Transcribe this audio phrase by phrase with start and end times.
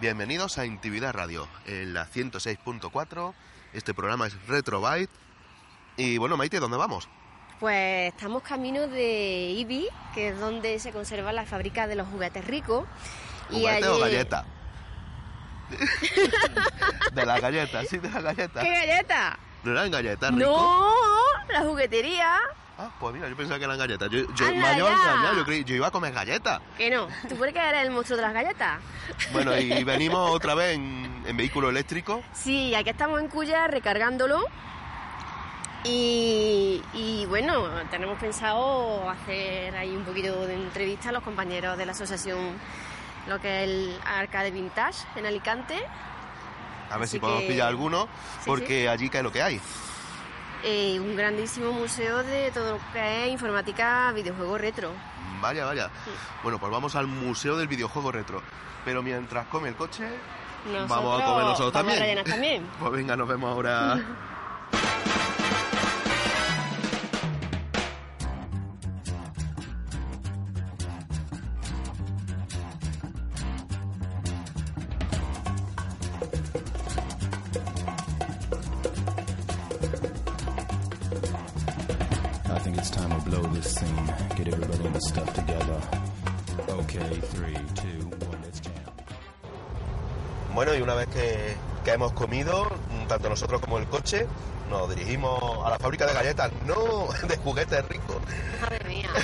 [0.00, 3.34] Bienvenidos a Intimidad Radio, en la 106.4.
[3.74, 5.10] Este programa es Retrobyte.
[5.98, 7.06] Y bueno, Maite, ¿dónde vamos?
[7.58, 12.46] Pues estamos camino de Ibi, que es donde se conserva la fábrica de los juguetes
[12.46, 12.86] ricos.
[13.50, 14.46] ¿Juguete o galleta?
[17.12, 18.62] de la galleta, sí, de la galleta.
[18.62, 19.38] ¿Qué galleta?
[19.64, 20.46] ¿No eran galletas, rico?
[20.46, 20.94] No,
[21.52, 22.38] la juguetería.
[22.82, 24.08] Ah, pues mira, yo pensaba que eran galletas.
[24.10, 26.62] Yo, yo ¡Hala, me engañado, yo, creí, yo iba a comer galletas.
[26.78, 28.78] Que no, tú por qué eres el monstruo de las galletas.
[29.32, 32.22] Bueno, y venimos otra vez en, en vehículo eléctrico.
[32.32, 34.42] Sí, aquí estamos en Cuya recargándolo.
[35.84, 41.86] Y, y bueno, tenemos pensado hacer ahí un poquito de entrevista a los compañeros de
[41.86, 42.38] la asociación,
[43.26, 45.76] lo que es el Arcade Vintage en Alicante.
[46.90, 48.04] A ver Así si podemos que- pillar alguno,
[48.40, 49.60] Sí, porque allí que es lo que hay.
[50.62, 54.92] Eh, un grandísimo museo de todo lo que es informática, videojuegos retro.
[55.40, 55.90] Vaya, vaya.
[56.42, 58.42] Bueno, pues vamos al Museo del Videojuego Retro.
[58.84, 60.06] Pero mientras come el coche,
[60.88, 62.18] vamos a comer nosotros vamos también.
[62.18, 62.66] a también.
[62.78, 64.00] Pues venga, nos vemos ahora.
[91.90, 94.26] que, hemos comido, mm, tanto nosotros como el coche,
[94.68, 98.16] nos dirigimos a la fábrica de galletas, no de juguetes ricos.
[98.60, 99.10] Madre mía.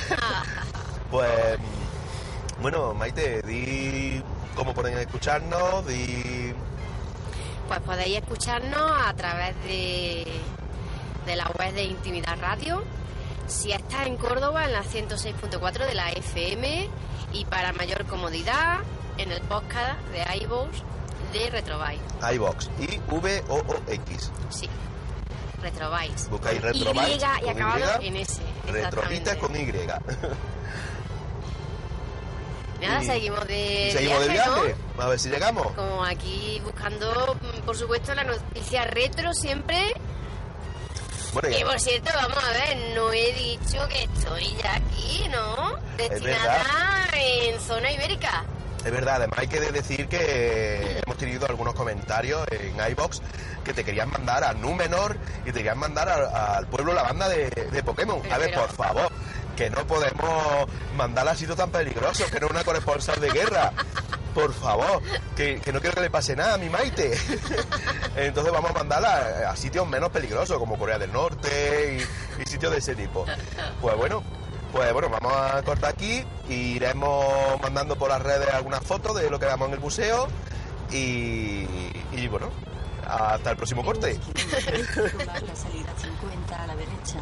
[1.09, 4.20] Pues, mm, bueno, Maite, di
[4.56, 6.53] cómo pueden escucharnos, di...
[7.69, 10.27] Pues podéis escucharnos a través de,
[11.25, 12.83] de la web de Intimidad Radio.
[13.47, 16.91] Si estás en Córdoba, en la 106.4 de la FM.
[17.33, 18.81] Y para mayor comodidad,
[19.17, 20.83] en el podcast de iVoox
[21.32, 22.00] de Retrobyte.
[22.34, 24.30] iVox, I-V-O-O-X.
[24.50, 24.69] Sí,
[25.62, 26.28] Retrobyte.
[26.30, 28.42] Buscáis Con Retrobyte Y y acabado Y, en S.
[28.69, 29.38] Exactamente.
[29.38, 29.72] con Y.
[32.81, 34.62] Nada, y- seguimos de Seguimos de viaje, ¿no?
[34.62, 35.66] viaje, a ver si llegamos.
[35.72, 39.94] Como aquí buscando, mm, por supuesto, la noticia retro siempre.
[41.32, 45.76] Bueno, ya- por cierto, vamos a ver, no he dicho que estoy ya aquí, ¿no?
[45.97, 48.44] Destinada en zona ibérica.
[48.86, 53.20] Es verdad, además hay que decir que hemos tenido algunos comentarios en iBox
[53.64, 57.28] que te querían mandar a Númenor y te querían mandar a- al pueblo la banda
[57.28, 58.20] de, de Pokémon.
[58.30, 59.10] A ver, por favor,
[59.56, 60.66] que no podemos
[60.97, 63.72] mandar a sitios tan peligrosos, que no es una corresponsal de guerra.
[64.34, 65.03] Por favor,
[65.34, 67.18] que, que no quiero que le pase nada a mi Maite.
[68.16, 71.98] Entonces vamos a mandarla a, a sitios menos peligrosos, como Corea del Norte
[72.38, 73.24] y, y sitios de ese tipo.
[73.80, 74.22] Pues bueno,
[74.76, 79.31] pues bueno, vamos a cortar aquí y iremos mandando por las redes algunas fotos de
[79.31, 80.28] lo que veamos en el museo
[80.92, 81.66] y,
[82.12, 82.50] y bueno,
[83.09, 84.20] hasta el próximo corte.
[84.94, 87.20] Tomar la salida 50 a la derecha.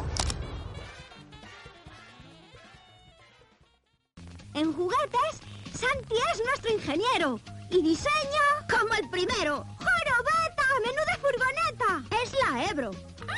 [4.53, 5.39] En juguetes,
[5.79, 7.39] Santi es nuestro ingeniero.
[7.69, 9.65] Y diseño como el primero.
[9.77, 10.63] ¡Jorobeta!
[10.85, 12.15] ¡Menuda furgoneta!
[12.21, 12.91] Es la Ebro.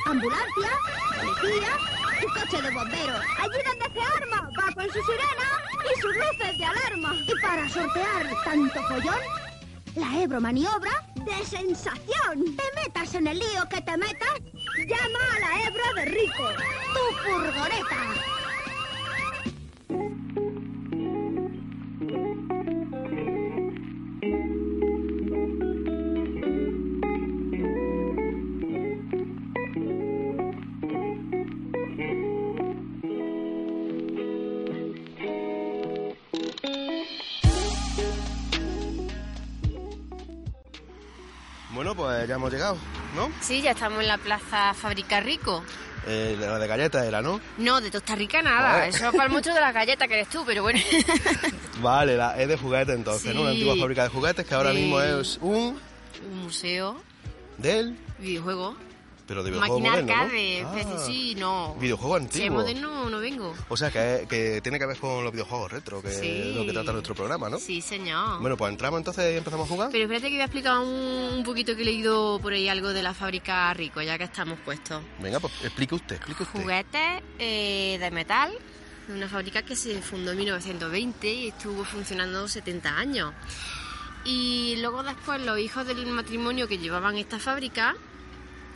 [0.05, 0.71] Ambulancia,
[1.15, 1.71] policía
[2.21, 3.21] y coche de bomberos.
[3.39, 5.47] Allí donde se arma, va con su sirena
[5.83, 7.15] y sus luces de alarma.
[7.27, 9.21] Y para sortear tanto follón,
[9.95, 12.55] la Ebro maniobra de sensación.
[12.55, 14.39] Te metas en el lío que te metas,
[14.87, 16.49] llama a la Ebro de Rico.
[16.93, 18.27] Tu furgoneta.
[42.37, 42.77] Hemos llegado,
[43.15, 43.29] ¿no?
[43.41, 45.63] Sí, ya estamos en la plaza Fábrica Rico.
[46.07, 47.41] Eh, la de galletas era, ¿no?
[47.57, 48.87] No, de Costa Rica nada.
[48.87, 50.79] Eso es para el monstruo de las galletas que eres tú, pero bueno.
[51.81, 53.41] Vale, la, es de juguetes entonces, ¿no?
[53.41, 55.77] Una antigua fábrica de juguetes que ahora mismo es un
[56.31, 57.01] Un museo,
[57.57, 58.77] del, videojuego,
[59.27, 60.21] pero de videojuego máquina moderno, ¿no?
[60.23, 61.75] arcade, Ah, PC, sí, no.
[61.75, 62.57] Videojuego antiguo.
[62.59, 63.53] moderno, no vengo.
[63.69, 66.27] O sea, que, que tiene que ver con los videojuegos retro, que Sí.
[66.49, 67.59] es lo que trata nuestro programa, ¿no?
[67.59, 68.39] Sí, señor.
[68.41, 69.89] Bueno, pues entramos entonces y empezamos a jugar.
[69.91, 70.89] Pero espérate que voy a explicar un,
[71.37, 74.57] un poquito que he leído por ahí algo de la fábrica Rico, ya que estamos
[74.59, 75.03] puestos.
[75.19, 76.61] Venga, pues explique usted, explique usted.
[76.61, 78.51] Juguetes eh, de metal,
[79.09, 83.33] una fábrica que se fundó en 1920 y estuvo funcionando 70 años.
[84.25, 87.95] Y luego después los hijos del matrimonio que llevaban esta fábrica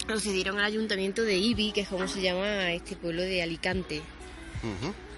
[0.07, 4.01] lo cedieron al ayuntamiento de Ibi, que es como se llama este pueblo de Alicante.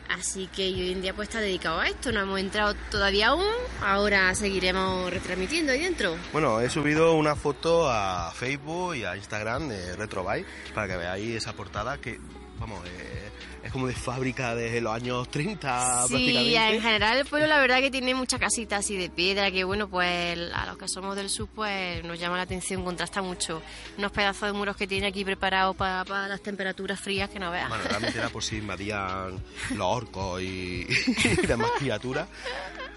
[0.10, 2.12] Así que hoy en día pues está dedicado a esto.
[2.12, 3.46] No hemos entrado todavía aún.
[3.82, 6.16] Ahora seguiremos retransmitiendo ahí dentro.
[6.32, 11.36] Bueno, he subido una foto a Facebook y a Instagram de Retrobyte para que veáis
[11.36, 12.20] esa portada que,
[12.60, 13.30] vamos, eh,
[13.64, 16.76] es como de fábrica desde los años 30 Sí, prácticamente.
[16.76, 19.88] en general el pueblo la verdad que tiene muchas casitas así de piedra que bueno,
[19.88, 23.62] pues a los que somos del sur pues nos llama la atención, contrasta mucho.
[23.98, 27.52] Unos pedazos de muros que tiene aquí preparados para, para las temperaturas frías que no
[27.52, 27.70] veas.
[27.70, 29.42] Bueno, realmente era por si invadían
[29.76, 30.86] los orcos y,
[31.42, 32.28] y demás criaturas.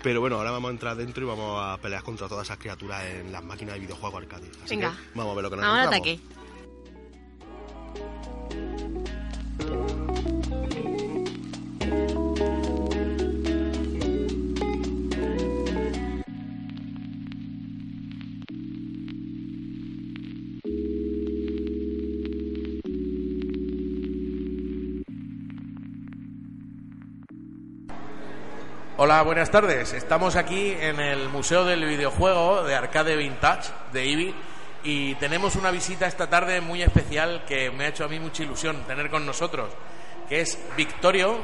[0.02, 3.04] Pero bueno, ahora vamos a entrar dentro y vamos a pelear contra todas esas criaturas
[3.04, 4.48] en las máquinas de videojuegos arcade.
[4.64, 4.90] Así Venga.
[4.90, 5.94] que vamos a ver lo que nos encontramos.
[5.94, 6.20] ataque.
[28.98, 29.92] Hola, buenas tardes.
[29.92, 34.34] Estamos aquí en el Museo del Videojuego de Arcade Vintage de IBI
[34.84, 38.42] y tenemos una visita esta tarde muy especial que me ha hecho a mí mucha
[38.42, 39.68] ilusión tener con nosotros,
[40.30, 41.36] que es Victorio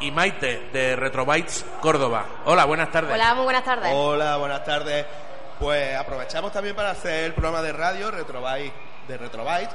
[0.00, 2.26] y Maite de Retrobytes Córdoba.
[2.44, 3.14] Hola, buenas tardes.
[3.14, 3.90] Hola, muy buenas tardes.
[3.94, 5.06] Hola, buenas tardes.
[5.58, 8.74] Pues aprovechamos también para hacer el programa de radio Retrobyte
[9.08, 9.70] de Retrobyte.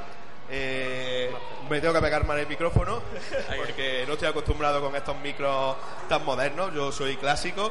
[0.50, 1.32] Eh,
[1.70, 3.00] me tengo que pegar mal el micrófono
[3.56, 5.76] porque no estoy acostumbrado con estos micros
[6.08, 6.72] tan modernos.
[6.74, 7.70] Yo soy clásico.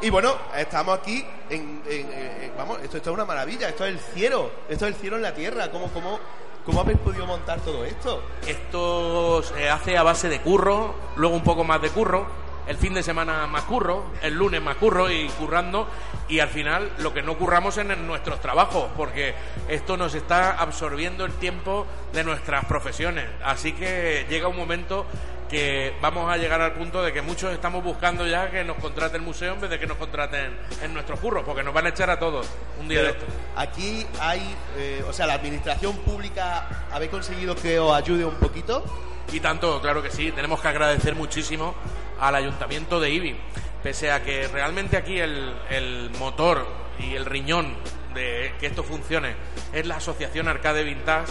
[0.00, 3.68] Y bueno, estamos aquí en, en- en- vamos, esto, esto es una maravilla.
[3.68, 4.50] Esto es el cielo.
[4.68, 5.70] Esto es el cielo en la tierra.
[5.70, 6.20] ¿Cómo, cómo,
[6.64, 8.22] cómo habéis podido montar todo esto?
[8.46, 12.26] Esto se hace a base de curro, luego un poco más de curro,
[12.66, 15.88] el fin de semana más curro, el lunes más curro y currando
[16.28, 19.34] y al final lo que no curramos es en nuestros trabajos porque
[19.68, 23.26] esto nos está absorbiendo el tiempo de nuestras profesiones.
[23.44, 25.06] Así que llega un momento
[25.54, 29.18] que vamos a llegar al punto de que muchos estamos buscando ya que nos contrate
[29.18, 30.52] el museo en vez de que nos contraten
[30.82, 32.48] en nuestros curros porque nos van a echar a todos
[32.80, 33.32] un día de Pero esto.
[33.54, 38.84] aquí hay, eh, o sea, la administración pública, ¿habéis conseguido que os ayude un poquito?
[39.32, 41.76] Y tanto, claro que sí, tenemos que agradecer muchísimo
[42.18, 43.36] al ayuntamiento de Ibi,
[43.80, 46.66] pese a que realmente aquí el, el motor
[46.98, 47.76] y el riñón
[48.12, 49.36] de que esto funcione
[49.72, 51.30] es la Asociación Arcade Vintage,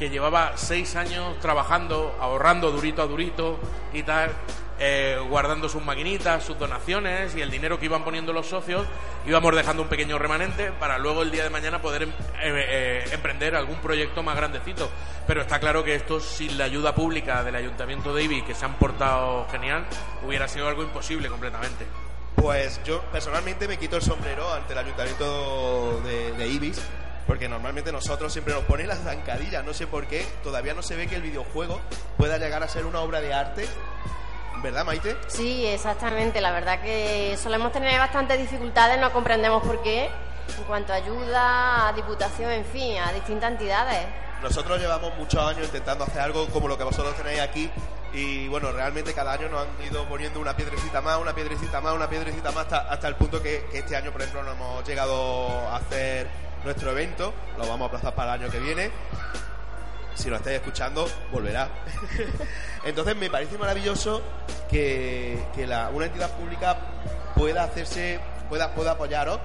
[0.00, 3.60] que llevaba seis años trabajando, ahorrando durito a durito
[3.92, 4.32] y tal,
[4.78, 8.86] eh, guardando sus maquinitas, sus donaciones y el dinero que iban poniendo los socios,
[9.26, 13.04] íbamos dejando un pequeño remanente para luego el día de mañana poder em- eh, eh,
[13.12, 14.90] emprender algún proyecto más grandecito.
[15.26, 18.64] Pero está claro que esto sin la ayuda pública del Ayuntamiento de Ibi, que se
[18.64, 19.84] han portado genial,
[20.26, 21.84] hubiera sido algo imposible completamente.
[22.36, 26.80] Pues yo personalmente me quito el sombrero ante el ayuntamiento de, de Ibis,
[27.30, 30.96] porque normalmente nosotros siempre nos ponen las zancadillas, no sé por qué, todavía no se
[30.96, 31.80] ve que el videojuego
[32.16, 33.68] pueda llegar a ser una obra de arte,
[34.64, 35.16] ¿verdad Maite?
[35.28, 36.40] Sí, exactamente.
[36.40, 40.06] La verdad que solemos tener bastantes dificultades, no comprendemos por qué,
[40.58, 44.08] en cuanto a ayuda, a diputación, en fin, a distintas entidades.
[44.42, 47.70] Nosotros llevamos muchos años intentando hacer algo como lo que vosotros tenéis aquí
[48.12, 51.94] y bueno, realmente cada año nos han ido poniendo una piedrecita más, una piedrecita más,
[51.94, 54.84] una piedrecita más hasta, hasta el punto que, que este año, por ejemplo, no hemos
[54.84, 58.90] llegado a hacer nuestro evento, lo vamos a aplazar para el año que viene.
[60.14, 61.68] Si lo estáis escuchando, volverá.
[62.84, 64.22] Entonces me parece maravilloso
[64.70, 66.76] que, que la- una entidad pública
[67.34, 69.38] pueda hacerse, pueda, pueda apoyaros,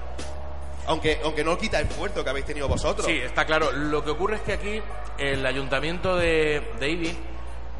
[0.86, 3.06] aunque, aunque no quita el esfuerzo que habéis tenido vosotros.
[3.06, 3.72] Sí, está claro.
[3.72, 4.82] Lo que ocurre es que aquí
[5.18, 7.16] el ayuntamiento de, de Ibi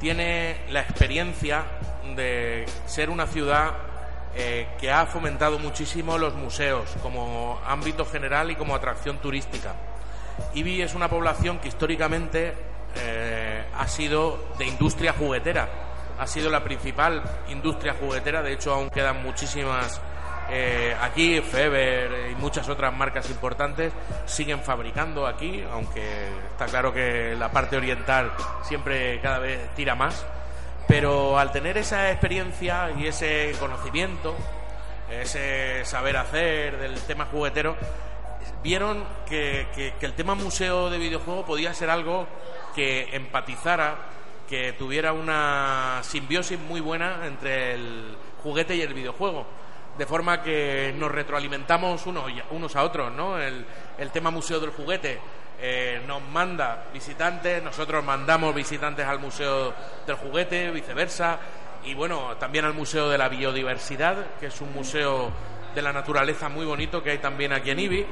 [0.01, 1.65] tiene la experiencia
[2.15, 3.73] de ser una ciudad
[4.39, 9.75] eh, que ha fomentado muchísimo los museos como ámbito general y como atracción turística.
[10.53, 12.53] Ibi es una población que históricamente
[12.97, 15.69] eh, ha sido de industria juguetera.
[16.19, 18.43] Ha sido la principal industria juguetera.
[18.43, 20.03] De hecho, aún quedan muchísimas
[20.51, 21.41] eh, aquí.
[21.41, 23.91] Feber y muchas otras marcas importantes
[24.27, 30.27] siguen fabricando aquí, aunque está claro que la parte oriental siempre cada vez tira más.
[30.87, 34.37] Pero al tener esa experiencia y ese conocimiento,
[35.11, 37.77] ese saber hacer del tema juguetero,
[38.63, 42.27] vieron que, el tema museo de videojuegos podía ser algo
[42.75, 43.97] que empatizara,
[44.49, 49.45] que tuviera una simbiosis muy buena entre el juguete y el videojuego.
[49.99, 53.41] De forma que nos retroalimentamos unos, unos a otros, ¿no?
[53.41, 55.19] El tema museo del juguete
[55.61, 59.75] eh, nos manda visitantes, nosotros mandamos visitantes al museo
[60.07, 61.39] del juguete, viceversa,
[61.85, 65.31] y bueno, también al museo de la biodiversidad, que es un museo
[65.75, 68.07] de la naturaleza muy bonito que hay también aquí en Ibi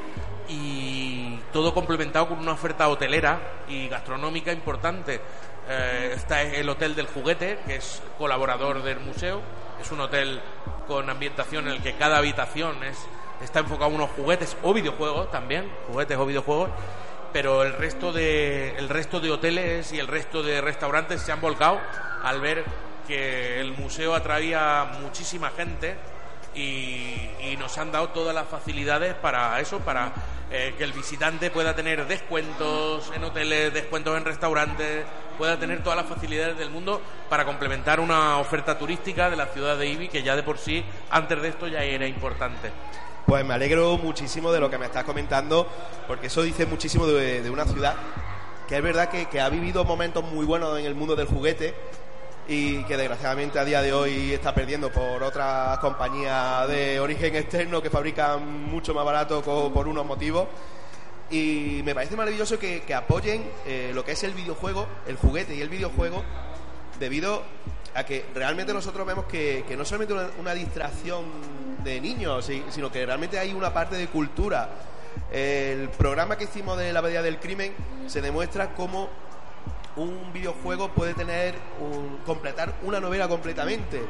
[0.48, 5.20] y todo complementado con una oferta hotelera y gastronómica importante.
[5.68, 9.40] Eh, está el Hotel del Juguete, que es colaborador del museo,
[9.80, 10.40] es un hotel
[10.86, 12.98] con ambientación en el que cada habitación es,
[13.42, 16.68] está enfocado a unos juguetes o videojuegos también, juguetes o videojuegos,
[17.34, 21.40] pero el resto de el resto de hoteles y el resto de restaurantes se han
[21.40, 21.80] volcado
[22.22, 22.64] al ver
[23.08, 25.96] que el museo atraía muchísima gente
[26.54, 30.12] y, nos han dado todas las facilidades para eso, para
[30.50, 35.04] eh, que el visitante pueda tener descuentos en hoteles, descuentos en restaurantes,
[35.38, 39.76] pueda tener todas las facilidades del mundo para complementar una oferta turística de la ciudad
[39.76, 42.70] de Ibi que ya de por sí antes de esto ya era importante.
[43.26, 45.66] Pues me alegro muchísimo de lo que me estás comentando,
[46.06, 47.94] porque eso dice muchísimo de, una ciudad
[48.68, 51.74] que es verdad que, ha vivido momentos muy buenos en el mundo del juguete
[52.48, 57.80] y que desgraciadamente a día de hoy está perdiendo por otras compañías de origen externo
[57.80, 60.46] que fabrican mucho más barato por unos motivos.
[61.30, 65.54] Y me parece maravilloso que, que apoyen eh, lo que es el videojuego, el juguete
[65.54, 66.22] y el videojuego,
[67.00, 67.42] debido
[67.94, 71.24] a que realmente nosotros vemos que, que no solamente una, distracción
[71.84, 74.68] de niños, si- sino que realmente hay una parte de cultura.
[75.32, 77.72] El programa que hicimos de la Abadía del Crimen
[78.06, 79.08] se demuestra cómo
[79.96, 84.02] un videojuego puede tener un- completar una novela completamente.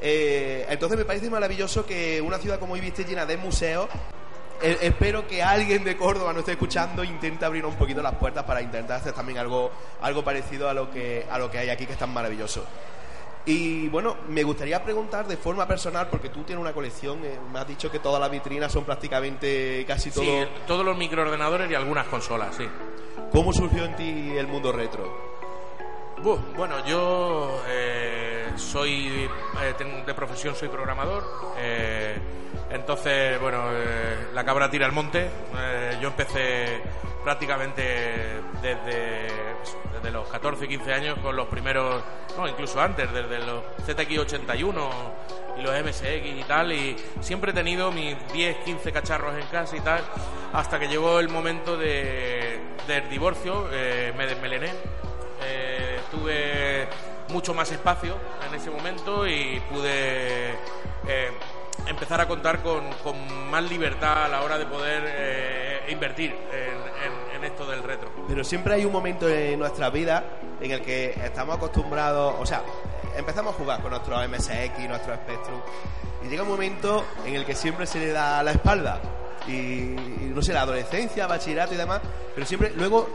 [0.00, 3.88] Eh, entonces me parece maravilloso que una ciudad como Ibi esté llena de museos.
[4.60, 8.14] Eh, espero que alguien de Córdoba nos esté escuchando e intente abrir un poquito las
[8.14, 11.70] puertas para intentar hacer también algo, algo parecido a lo que a lo que hay
[11.70, 12.64] aquí que es tan maravilloso.
[13.44, 17.58] Y bueno, me gustaría preguntar de forma personal, porque tú tienes una colección, eh, me
[17.58, 20.24] has dicho que todas las vitrinas son prácticamente casi todo.
[20.24, 22.68] Sí, todos los microordenadores y algunas consolas, sí.
[23.32, 25.32] ¿Cómo surgió en ti el mundo retro?
[26.56, 29.28] Bueno, yo eh, soy
[29.60, 29.74] eh,
[30.06, 31.24] de profesión soy programador.
[31.58, 32.16] eh,
[32.70, 35.28] entonces, bueno, eh, la cabra tira al monte.
[36.00, 36.80] yo empecé
[37.22, 39.28] prácticamente desde,
[39.94, 42.02] desde los 14, 15 años con los primeros,
[42.36, 44.88] no, incluso antes, desde los ZX81
[45.58, 46.72] y los MSX y tal.
[46.72, 50.02] Y siempre he tenido mis 10, 15 cacharros en casa y tal,
[50.52, 53.68] hasta que llegó el momento de, del divorcio.
[53.72, 54.70] eh, me desmelené.
[55.44, 56.88] Eh, tuve
[57.28, 60.50] mucho más espacio en ese momento y pude
[61.08, 61.30] eh,
[61.86, 66.34] empezar a contar con, con más libertad a la hora de poder eh, invertir
[67.34, 68.08] en, esto del retro.
[68.28, 70.24] Pero siempre hay un momento en nuestra vida
[70.60, 72.62] en el que estamos acostumbrados, o sea,
[73.16, 75.60] empezamos a jugar con nuestros MSX, nuestros Spectrum,
[76.24, 79.00] y llega un momento en el que siempre se le da la espalda.
[79.48, 79.96] Y,
[80.32, 82.00] no sé, la adolescencia, bachillerato y demás,
[82.32, 83.08] pero siempre luego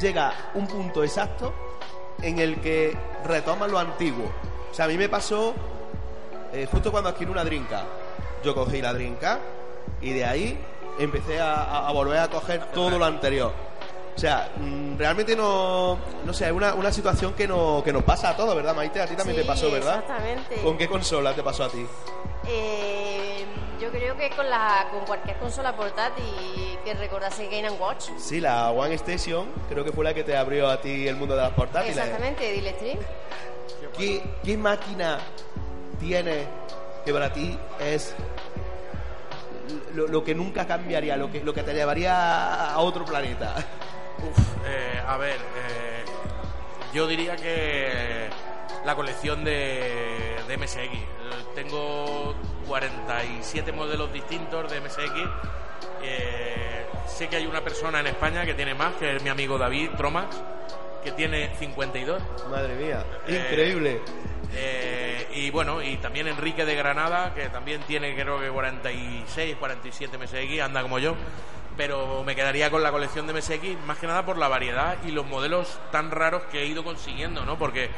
[0.00, 1.52] llega un punto exacto
[2.22, 4.30] en el que retoman lo antiguo.
[4.70, 5.54] O sea, a mí me pasó
[6.52, 7.84] eh, justo cuando adquirí una drinka.
[8.44, 9.40] Yo cogí la drinka
[10.00, 10.58] y de ahí
[10.98, 13.52] empecé a, volver a coger todo lo anterior.
[14.14, 18.02] O sea, mm, realmente no, no sé, es una, una situación que, no, que nos
[18.02, 19.00] pasa a todos, ¿verdad, Maite?
[19.00, 20.00] A ti también Sí, te pasó, ¿verdad?
[20.00, 20.56] exactamente.
[20.56, 21.86] ¿Con qué consola te pasó a ti?
[22.46, 23.44] Eh,
[23.80, 28.10] yo creo que con la con cualquier consola portátil que recordase Game Watch.
[28.18, 31.34] Sí, la One Station, creo que fue la que te abrió a ti el mundo
[31.34, 31.96] de las portátiles.
[31.96, 32.98] Exactamente, Dile Stream.
[33.96, 35.18] ¿Qué, qué máquina
[35.98, 36.44] tiene
[37.04, 38.14] que para ti es
[39.94, 43.54] lo, que nunca cambiaría, lo que, lo que te llevaría a otro planeta?
[44.64, 46.04] Eh, a ver, eh,
[46.94, 48.28] yo diría que
[48.84, 51.54] la colección de, de MSX.
[51.54, 52.34] Tengo
[52.66, 55.28] 47 modelos distintos de MSX.
[56.02, 59.58] Eh, sé que hay una persona en España que tiene más, que es mi amigo
[59.58, 60.36] David Tromax,
[61.02, 62.22] que tiene 52.
[62.50, 64.00] Madre mía, Eh, increíble.
[64.54, 70.18] Eh, y bueno, y también Enrique de Granada, que también tiene creo que 46, 47
[70.18, 71.14] MSX, anda como yo.
[71.76, 75.10] Pero me quedaría con la colección de MSX, más que nada por la variedad y
[75.10, 77.58] los modelos tan raros que he ido consiguiendo, ¿no?
[77.58, 77.88] Porque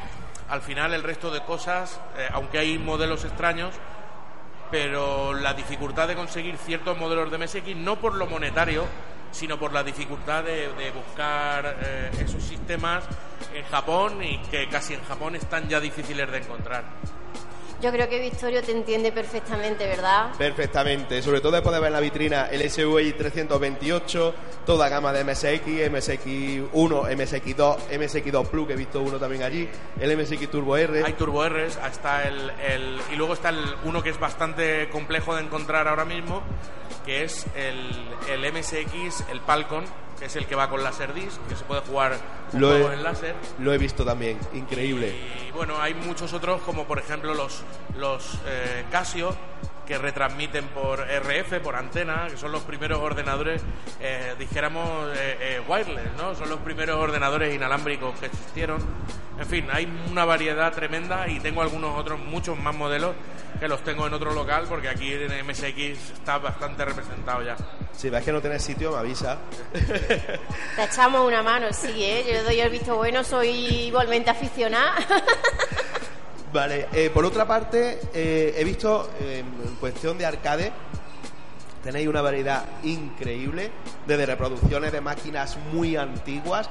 [0.49, 3.75] al final el resto de cosas, eh, aunque hay modelos extraños,
[4.71, 8.85] pero la dificultad de conseguir ciertos modelos de MSX, no por lo monetario,
[9.35, 13.05] sino por la dificultad de, de buscar eh, esos sistemas
[13.53, 16.85] en Japón y que casi en Japón están ya difíciles de encontrar.
[17.85, 20.31] Yo creo que Victorio te entiende perfectamente, ¿verdad?
[20.39, 25.23] Perfectamente, sobre todo después de ver en la vitrina el SUI 328, toda gama de
[25.23, 29.69] MSX, MSX1, MSX2, MSX2 Plus, que he visto uno también allí,
[30.01, 31.05] el MSX Turbo R.
[31.05, 35.35] Hay Turbo Rs, está el, el- y luego está el uno que es bastante complejo
[35.37, 36.43] de encontrar ahora mismo,
[37.05, 39.85] que es el, el MSX, el Palcon,
[40.19, 42.17] que es el que va con láser disc, que se puede jugar
[42.53, 43.35] Lo he- en láser.
[43.59, 45.15] Lo he visto también, increíble.
[45.49, 47.63] Y bueno, hay muchos otros, como por ejemplo los,
[47.99, 49.35] los eh, Casio,
[49.87, 53.61] que retransmiten por RF, por antena, que son los primeros ordenadores,
[54.01, 56.35] eh, dijéramos, eh, wireless, ¿no?
[56.35, 58.79] Son los primeros ordenadores inalámbricos que existieron.
[59.39, 63.15] En fin, hay una variedad tremenda y tengo algunos otros, muchos más modelos
[63.65, 67.57] que los tengo en otro local, porque aquí en MSX está bastante representado ya.
[67.97, 69.39] Si ves que no tienes sitio, me avisa.
[69.73, 72.27] Te echamos una mano, sí, ¿eh?
[72.31, 73.49] Yo doy el visto bueno, soy
[73.87, 74.97] igualmente aficionada.
[76.53, 80.71] Vale, eh, por otra parte, eh, he visto eh, en cuestión de arcade,
[81.83, 83.71] tenéis una variedad increíble,
[84.07, 86.69] desde reproducciones de máquinas muy antiguas,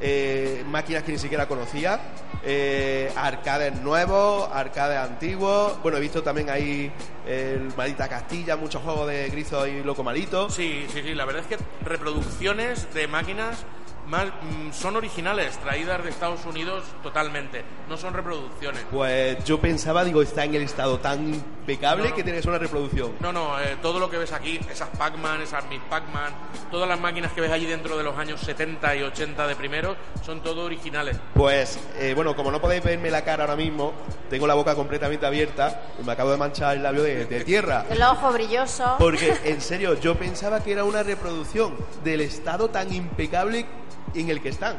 [0.00, 2.00] eh, máquinas que ni siquiera conocía,
[2.42, 5.80] eh, arcades nuevos, arcades antiguos.
[5.82, 6.92] Bueno, he visto también ahí
[7.26, 10.50] el Malita Castilla, muchos juegos de Grizo y Loco Malito.
[10.50, 13.64] Sí, sí, sí, la verdad es que reproducciones de máquinas
[14.06, 18.82] más, mm, son originales, traídas de Estados Unidos totalmente, no son reproducciones.
[18.90, 22.16] Pues yo pensaba, digo, está en el estado tan impecable No, no.
[22.16, 23.12] que tienes una reproducción.
[23.20, 26.32] No, no, eh, todo lo que ves aquí, esas Pac-Man, esas Miss Pac-Man,
[26.70, 29.96] todas las máquinas que ves allí dentro de los años 70 y 80 de primero,
[30.24, 31.16] son todo originales.
[31.34, 33.92] Pues, eh, bueno, como no podéis verme la cara ahora mismo,
[34.28, 37.86] tengo la boca completamente abierta y me acabo de manchar el labio de, de tierra.
[37.90, 38.90] Los ojos brillosos.
[38.98, 43.66] Porque, en serio, yo pensaba que era una reproducción del estado tan impecable
[44.14, 44.78] en el que están.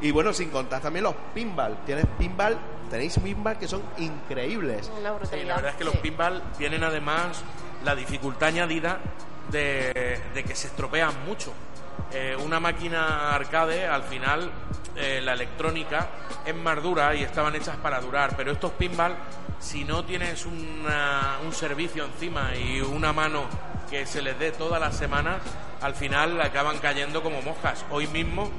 [0.00, 1.76] Y bueno, sin contar también los pinball.
[1.84, 2.56] Tienes pinball,
[2.90, 4.86] tenéis pinball que son increíbles.
[4.86, 7.42] Sí, la verdad es que los pinball tienen además
[7.84, 8.98] la dificultad añadida
[9.50, 11.52] de, de que se estropean mucho.
[12.12, 14.50] Eh, una máquina arcade, al final,
[14.98, 16.08] eh, la electrónica
[16.44, 19.14] es más dura y estaban hechas para durar, pero estos pinball,
[19.60, 23.44] si no tienes una- un servicio encima y una mano
[23.90, 25.40] que se les dé todas las semanas,
[25.80, 27.84] al final acaban cayendo como moscas.
[27.90, 28.50] Hoy mismo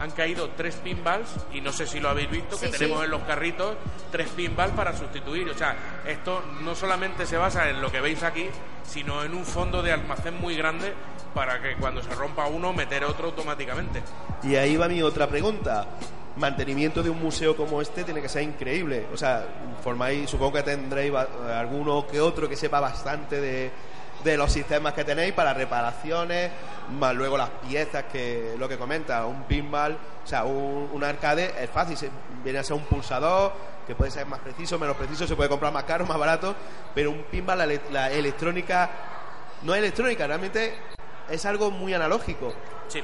[0.00, 3.04] han caído tres pinballs y no sé si lo habéis visto, que tenemos sí.
[3.06, 3.76] en los carritos
[4.12, 5.48] tres pinballs para sustituir.
[5.50, 5.76] O sea,
[6.06, 8.48] esto no solamente se basa en lo que veis aquí,
[8.84, 10.94] sino en un fondo de almacén muy grande
[11.34, 14.02] para que cuando se rompa uno meter otro automáticamente.
[14.42, 15.86] Y ahí va mi otra pregunta.
[16.36, 19.06] Mantenimiento de un museo como este tiene que ser increíble.
[19.12, 19.44] O sea,
[19.82, 23.72] formáis, supongo que tendréis alguno que otro que sepa bastante de,
[24.24, 26.50] de los sistemas que tenéis para reparaciones,
[26.98, 31.70] más luego las piezas que lo que comenta, un pinball, o sea, un, arcade es
[31.70, 31.96] fácil,
[32.42, 33.52] viene a ser un pulsador
[33.86, 36.54] que puede ser más preciso, menos preciso, se puede comprar más caro, más barato,
[36.94, 38.90] pero un pinball, la, la electrónica,
[39.62, 40.74] no es electrónica, realmente
[41.30, 42.52] es algo muy analógico.
[42.88, 43.02] Sí,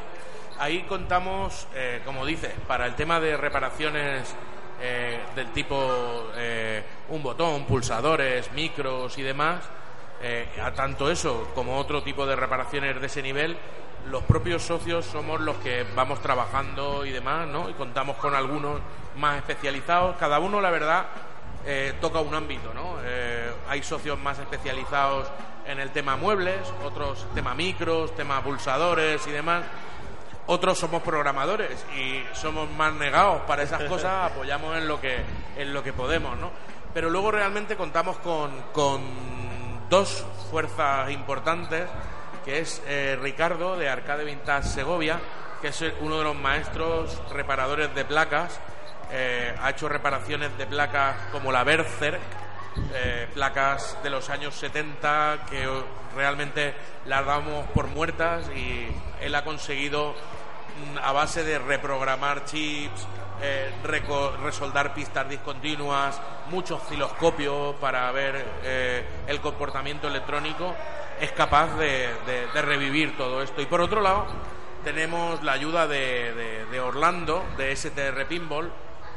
[0.58, 4.34] ahí contamos, eh, como dices, para el tema de reparaciones
[4.80, 9.62] eh, del tipo eh, un botón, pulsadores, micros y demás,
[10.22, 13.56] eh, a tanto eso como otro tipo de reparaciones de ese nivel,
[14.10, 17.70] los propios socios somos los que vamos trabajando y demás, ¿no?
[17.70, 18.80] Y contamos con algunos
[19.16, 20.16] más especializados.
[20.16, 21.06] Cada uno, la verdad,
[21.66, 22.98] eh, toca un ámbito, ¿no?
[23.02, 25.28] Eh, hay socios más especializados
[25.66, 29.64] en el tema muebles, otros tema micros, tema pulsadores y demás.
[30.46, 35.22] Otros somos programadores y somos más negados para esas cosas, apoyamos en lo que
[35.56, 36.50] en lo que podemos, ¿no?
[36.92, 39.02] Pero luego realmente contamos con, con
[39.88, 41.88] dos fuerzas importantes,
[42.44, 45.18] que es eh, Ricardo de Arcade Vintage Segovia,
[45.60, 48.60] que es uno de los maestros reparadores de placas,
[49.10, 52.20] eh, ha hecho reparaciones de placas como la Berserk,
[52.94, 55.66] eh, placas de los años 70 que
[56.14, 56.74] realmente
[57.06, 58.86] las damos por muertas y
[59.20, 63.06] él ha conseguido mm, a base de reprogramar chips,
[63.42, 63.70] eh,
[64.42, 70.74] resoldar pistas discontinuas, mucho osciloscopio para ver eh, el comportamiento electrónico,
[71.20, 73.60] es capaz de, de- revivir todo esto.
[73.60, 74.26] Y por otro lado,
[74.84, 78.70] tenemos la ayuda de- de Orlando, de STR Pinball,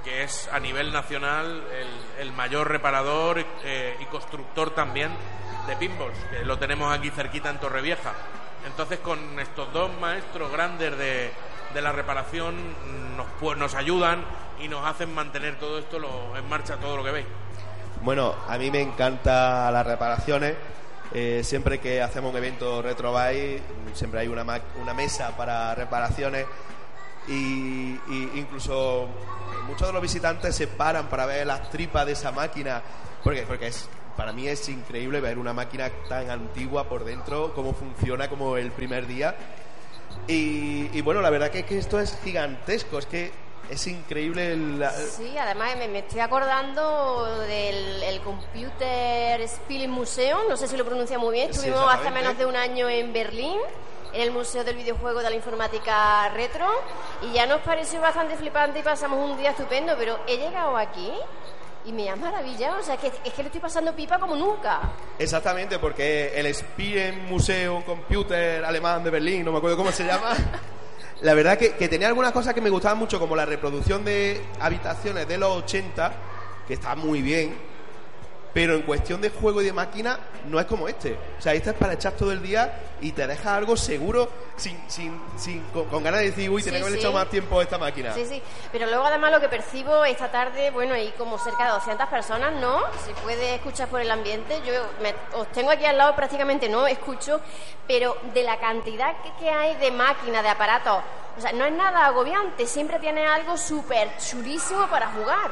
[0.08, 1.62] que es a nivel nacional
[2.22, 5.10] el, mayor reparador eh, y constructor también
[5.68, 8.14] de pinballs, que lo tenemos aquí cerquita en Torrevieja.
[8.66, 11.30] Entonces, con estos dos maestros grandes de,
[11.74, 12.56] de la reparación,
[13.18, 14.24] nos, pu- nos ayudan
[14.62, 17.26] y nos hacen mantener todo esto lo- en marcha, todo lo que veis.
[18.02, 20.56] Bueno, a mí me encanta las reparaciones.
[21.14, 23.62] Eh, siempre que hacemos un evento Retro Buy,
[23.94, 26.46] siempre hay una, ma- una mesa para reparaciones
[27.28, 29.08] y, y incluso
[29.68, 32.82] muchos de los visitantes se paran para ver las tripas de esa máquina
[33.24, 37.74] porque porque es para mí es increíble ver una máquina tan antigua por dentro cómo
[37.74, 39.36] funciona como el primer día
[40.28, 43.32] y, y bueno la verdad que, que esto es gigantesco es que
[43.70, 50.56] es increíble la- Sí, además me, me estoy acordando del el Computer Spielen Museum, no
[50.56, 52.22] sé si lo pronuncia muy bien, Sí, estuvimos hace exactamente.
[52.30, 53.58] menos de un año en Berlín,
[54.18, 56.66] en el Museo del Videojuego de la Informática Retro,
[57.22, 61.12] y ya nos pareció bastante flipante y pasamos un día estupendo, pero he llegado aquí
[61.86, 64.80] y me ha maravillado, o sea, que, es que le estoy pasando pipa como nunca.
[65.20, 70.36] Exactamente, porque el Spielen Museo Computer Alemán de Berlín, no me acuerdo cómo se llama,
[71.22, 74.44] la verdad que, que tenía algunas cosas que me gustaban mucho, como la reproducción de
[74.60, 76.12] habitaciones de los 80,
[76.68, 77.56] que está muy bien,
[78.58, 80.18] Pero en cuestión de juego y de máquina,
[80.48, 81.16] no es como este.
[81.38, 84.76] O sea, este es para echar todo el día y te deja algo seguro sin,
[84.90, 87.00] sin, sin, con, con ganas de decir, uy, tenía Sí, que haber sí.
[87.00, 88.14] echado más tiempo a esta máquina.
[88.16, 88.42] Sí, sí.
[88.72, 92.52] Pero luego además lo que percibo esta tarde, bueno, hay como cerca de 200 personas,
[92.54, 92.80] ¿no?
[93.06, 94.60] Se puede escuchar por el ambiente.
[94.66, 97.40] Yo me- os tengo aquí al lado, prácticamente no escucho,
[97.88, 101.04] pero de la cantidad que, que hay de máquinas, de aparatos,
[101.38, 102.66] o sea, no es nada agobiante.
[102.66, 105.52] Siempre tiene algo súper chulísimo para jugar.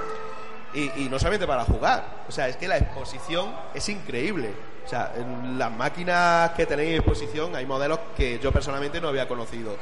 [0.75, 4.53] Y, no solamente para jugar, o sea, es que la exposición es increíble.
[4.85, 9.07] O sea, en las máquinas que tenéis en exposición hay modelos que yo personalmente no
[9.07, 9.77] había conocido.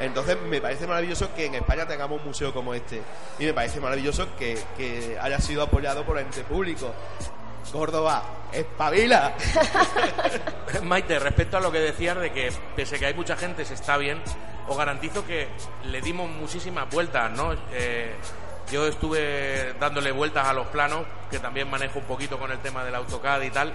[0.00, 3.02] Entonces me parece maravilloso que en España tengamos un museo como este.
[3.38, 6.92] Y me parece maravilloso que, que haya sido apoyado por el ente público.
[7.70, 9.34] Córdoba, espabila.
[10.82, 13.96] Maite, respecto a lo que decías de que pese que hay mucha gente se está
[13.96, 14.20] bien,
[14.68, 15.48] os garantizo que
[15.84, 17.52] le dimos muchísimas vueltas, ¿no?
[17.72, 18.14] Eh,
[18.70, 22.84] yo estuve dándole vueltas a los planos, que también manejo un poquito con el tema
[22.84, 23.72] del AutoCAD y tal,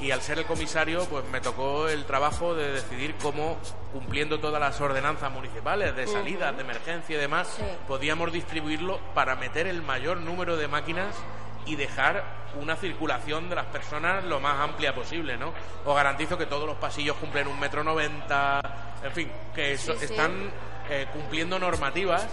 [0.00, 3.56] y al ser el comisario, pues me tocó el trabajo de decidir cómo,
[3.92, 7.62] cumpliendo todas las ordenanzas municipales de salidas, de emergencia y demás, Sí.
[7.86, 11.14] podíamos distribuirlo para meter el mayor número de máquinas
[11.66, 12.24] y dejar
[12.60, 15.52] una circulación de las personas lo más amplia posible, ¿no?
[15.84, 18.60] Os garantizo que todos los pasillos cumplen un metro noventa,
[19.04, 19.92] en fin, que sí.
[20.00, 20.50] están
[20.90, 22.26] eh, cumpliendo normativas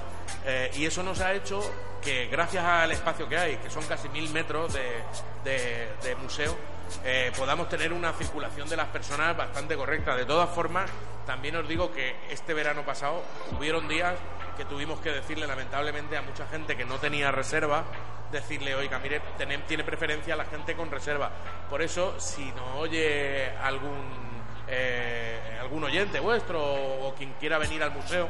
[0.45, 1.59] eh, y eso nos ha hecho
[2.01, 5.03] que gracias al espacio que hay, que son casi mil metros de,
[5.43, 6.55] de- museo,
[7.03, 10.15] eh, podamos tener una circulación de las personas bastante correcta.
[10.15, 10.89] De todas formas,
[11.25, 13.21] también os digo que este verano pasado
[13.57, 14.15] hubieron días
[14.57, 17.83] que tuvimos que decirle lamentablemente a mucha gente que no tenía reserva,
[18.31, 21.31] decirle, oiga, mire, tenem- tiene preferencia la gente con reserva.
[21.69, 24.28] Por eso, si nos oye algún,
[24.69, 28.27] eh, algún oyente vuestro o, quien quiera venir al museo,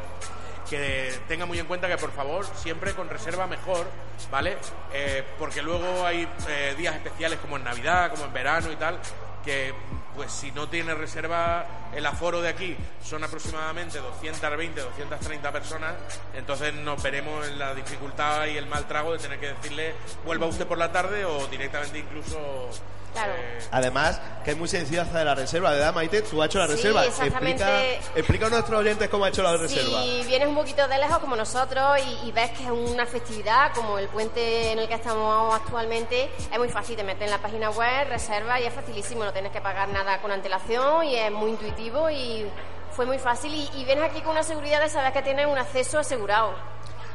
[0.69, 3.87] que tenga muy en cuenta que por favor siempre con reserva mejor,
[4.31, 4.57] ¿vale?
[4.93, 8.99] Eh, porque luego hay eh, días especiales como en Navidad, como en verano y tal,
[9.43, 9.73] que
[10.15, 15.93] pues si no tiene reserva el aforo de aquí son aproximadamente 220, 230 personas,
[16.33, 19.93] entonces nos veremos en la dificultad y el mal trago de tener que decirle
[20.25, 22.69] vuelva usted por la tarde o directamente incluso
[23.13, 23.33] Claro.
[23.71, 26.21] Además, que es muy sencillo hacer la reserva, ¿verdad, Maite?
[26.21, 27.05] Tú has hecho la Sí, reserva.
[27.05, 27.63] exactamente.
[27.95, 30.01] Explica, explica a nuestros oyentes cómo ha hecho la reserva.
[30.03, 33.73] Si vienes un poquito de lejos como nosotros y, y ves que es una festividad
[33.73, 37.39] como el puente en el que estamos actualmente, es muy fácil, te metes en la
[37.39, 41.31] página web, reserva y es facilísimo, no tienes que pagar nada con antelación y es
[41.31, 42.45] muy intuitivo y
[42.91, 45.57] fue muy fácil y, y vienes aquí con una seguridad de saber que tienes un
[45.57, 46.53] acceso asegurado.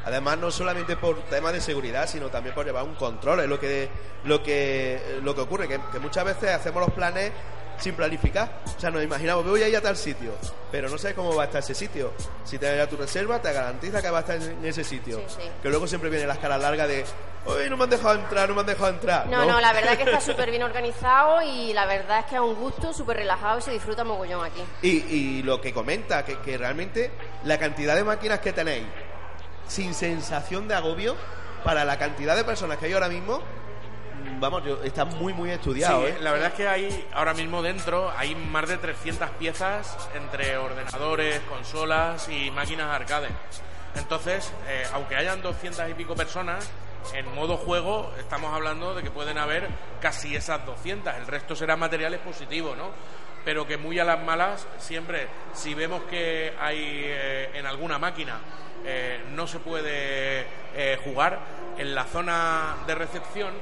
[0.05, 3.39] Además, no solamente por temas de seguridad, sino también por llevar un control.
[3.41, 3.89] Es lo que,
[4.23, 7.31] lo que, lo que ocurre, que, que muchas veces hacemos los planes
[7.79, 8.61] sin planificar.
[8.65, 10.33] O sea, nos imaginamos, voy a ir a tal sitio,
[10.71, 12.13] pero no sabes cómo va a estar ese sitio.
[12.43, 15.17] Si te ya tu reserva, te garantiza que va a estar en ese sitio.
[15.19, 15.49] Sí, sí.
[15.61, 17.05] Que luego siempre vienen las caras largas de,
[17.45, 19.27] hoy no me han dejado entrar, no me han dejado entrar.
[19.27, 22.35] No, no, la verdad es que está súper bien organizado y la verdad es que
[22.35, 24.63] es un gusto, súper relajado y se disfruta mogollón aquí.
[24.81, 27.11] Y, y lo que comenta, que, que realmente
[27.43, 28.85] la cantidad de máquinas que tenéis,
[29.67, 31.15] sin sensación de agobio,
[31.63, 35.49] para la cantidad de personas que hay ahora mismo, mm, vamos, yo, está muy, muy
[35.49, 36.01] estudiado.
[36.01, 36.17] Sí, ¿eh?
[36.21, 41.39] la verdad es que hay ahora mismo dentro hay más de 300 piezas entre ordenadores,
[41.49, 43.29] consolas y máquinas arcade.
[43.95, 46.69] Entonces, eh, aunque hayan 200 y pico personas,
[47.13, 49.67] en modo juego estamos hablando de que pueden haber
[50.01, 51.15] casi esas 200.
[51.15, 52.91] El resto será material expositivo, ¿no?
[53.45, 58.39] Pero que muy a las malas, siempre, si vemos que hay eh, en alguna máquina
[58.83, 61.39] eh, no se puede eh, jugar,
[61.77, 63.53] en la zona de recepción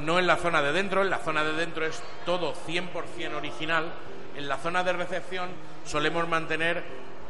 [0.00, 3.92] no en la zona de dentro, en la zona de dentro es todo 100% original.
[4.36, 5.48] En la zona de recepción
[5.86, 6.84] solemos mantener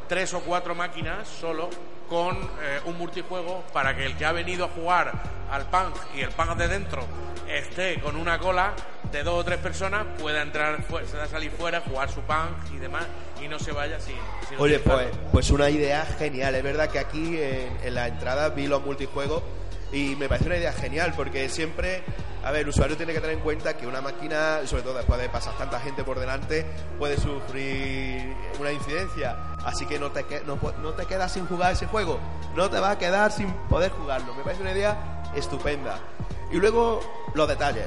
[0.09, 1.69] tres o cuatro máquinas solo
[2.09, 2.37] con
[2.83, 5.13] un multijuego para que el que ha venido a jugar
[5.49, 7.05] al punk y el punk de dentro
[7.47, 8.73] esté con una cola
[9.11, 12.73] de dos o tres personas, pueda entrar, fu- se da salir fuera, jugar su punk
[12.73, 13.05] y demás
[13.41, 14.15] y no se vaya sin...
[14.49, 15.31] sin Oye, pues, utilizarlo.
[15.31, 16.55] pues una idea genial.
[16.55, 19.43] Es verdad que aquí en, en la entrada vi los multijuegos
[19.91, 22.03] y me parece una idea genial porque siempre,
[22.43, 25.19] a ver, el usuario tiene que tener en cuenta que una máquina, sobre todo después
[25.21, 26.65] de pasar tanta gente por delante,
[26.99, 29.37] puede sufrir una incidencia.
[29.63, 32.19] Así que no te, no, no te quedas sin jugar ese juego,
[32.55, 34.33] no te vas a quedar sin poder jugarlo.
[34.35, 35.99] Me parece una idea estupenda.
[36.51, 36.99] Y luego
[37.33, 37.85] los detalles.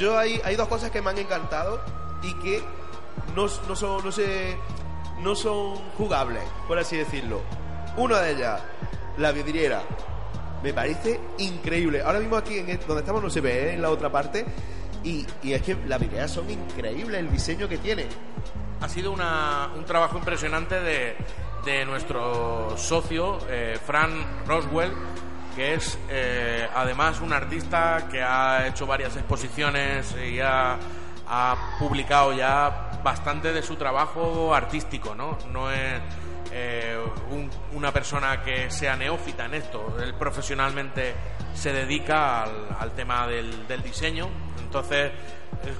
[0.00, 1.78] Yo hay, hay dos cosas que me han encantado
[2.22, 2.62] y que
[3.36, 4.56] no, no son, no sé,
[5.20, 7.42] no son jugables, por así decirlo.
[7.98, 8.62] Una de ellas,
[9.18, 9.82] la vidriera.
[10.62, 12.00] Me parece increíble.
[12.02, 13.74] Ahora mismo aquí en el- donde estamos no se ve, ¿eh?
[13.74, 14.46] en la otra parte.
[15.04, 18.08] Y, y es que las vidrieras son increíbles, el diseño que tienen.
[18.80, 21.14] ha sido una- un trabajo impresionante de,
[21.66, 24.10] de nuestro socio, eh, Fran
[24.46, 24.92] Roswell,
[25.54, 30.76] que es eh, además un artista que ha hecho varias exposiciones y ha,
[31.28, 35.38] ha publicado ya bastante de su trabajo artístico, ¿no?
[35.52, 36.00] No es
[36.52, 36.98] eh,
[37.30, 41.14] un- una persona que sea neófita en esto, él profesionalmente
[41.54, 45.12] se dedica al, al tema del, del diseño, entonces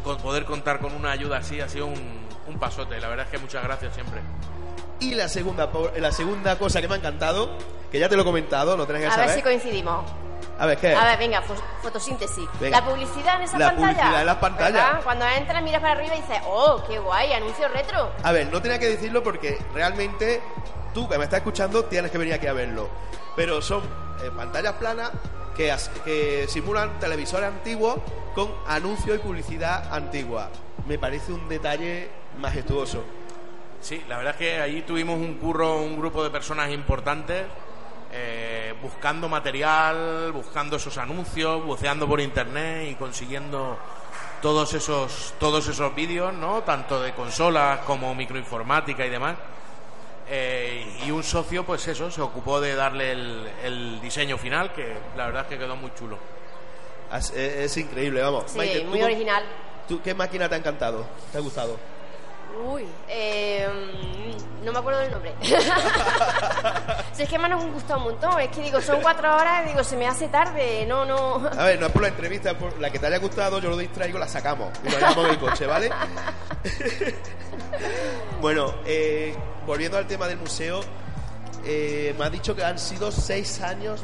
[0.05, 3.33] co- poder contar con una ayuda así ha sido un, un pasote, la verdad es
[3.33, 4.21] que muchas gracias siempre.
[5.01, 7.51] Y la segunda, la segunda cosa que me ha encantado,
[7.91, 9.35] que ya te lo he comentado, no tenés que A ver saber.
[9.37, 10.05] si coincidimos.
[10.59, 10.95] A ver, ¿qué?
[10.95, 12.47] A ver, venga, fo- fotosíntesis.
[12.61, 12.81] Venga.
[12.81, 13.93] La publicidad en esa La pantalla.
[13.95, 14.73] publicidad en las pantallas.
[14.75, 15.01] ¿verdad?
[15.03, 18.13] Cuando entras, miras para arriba y dices, oh, qué guay, anuncio retro.
[18.23, 20.43] A ver, no tenía que decirlo porque realmente
[20.93, 22.91] tú que me estás escuchando tienes que venir aquí a verlo.
[23.37, 23.81] Pero son
[24.23, 25.11] eh, pantallas planas
[25.57, 27.97] que, que simulan televisores antiguos
[28.35, 30.51] con anuncios y publicidad antigua.
[30.87, 33.03] Me parece un detalle majestuoso.
[33.81, 37.45] Sí, la verdad es que allí tuvimos un curro, un grupo de personas importantes,
[38.13, 43.79] eh, buscando material, buscando esos anuncios, buceando por internet y consiguiendo
[44.43, 46.63] todos esos, todos esos vídeos, ¿no?
[46.63, 49.37] Tanto de consolas como microinformática y demás.
[50.29, 54.95] Eh, y un socio, pues eso, se ocupó de darle el, el diseño final, que
[55.17, 56.19] la verdad es que quedó muy chulo.
[57.13, 57.37] Es, es-
[57.71, 58.45] es increíble, vamos.
[58.47, 59.43] Sí, Maite, ¿tú muy original.
[59.89, 61.05] ¿tú ¿Qué máquina te ha encantado?
[61.33, 61.77] ¿Te ha gustado?
[62.65, 63.50] Uy, eh,
[64.71, 65.35] no me acuerdo del nombre.
[67.13, 68.41] si es que me han gustado un montón.
[68.41, 70.87] Es que digo, son cuatro horas, digo, se me hace tarde.
[70.87, 71.49] No, no.
[71.59, 73.71] A ver, no es por la entrevista, es por la que te haya gustado, yo
[73.71, 75.91] lo distraigo, la sacamos y lo llevamos en el coche, ¿vale?
[78.41, 79.35] bueno, eh,
[79.67, 80.81] volviendo al tema del museo,
[81.65, 84.03] eh, me has dicho que han sido seis años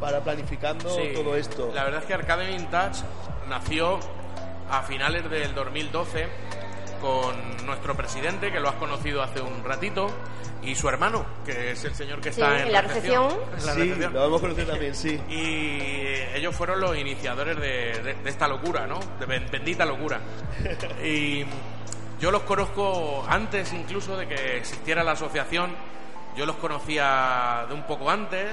[0.00, 1.70] para planificando Sí, todo esto.
[1.74, 3.02] La verdad es que Arcade Vintage
[3.48, 4.00] nació
[4.70, 6.28] a finales del 2012
[7.00, 10.08] con nuestro presidente, que lo has conocido hace un ratito,
[10.62, 13.28] y su hermano, que es el señor que Sí, está en, en la recepción.
[13.64, 14.12] La sí, recepción.
[14.14, 15.20] lo hemos conocido también, sí.
[15.28, 18.98] Y ellos fueron los iniciadores de, de- de esta locura, ¿no?
[19.20, 20.20] De ben- bendita locura.
[21.04, 21.44] Y
[22.20, 25.70] yo los conozco antes incluso de que existiera la asociación.
[26.36, 28.50] Yo los conocía de un poco antes,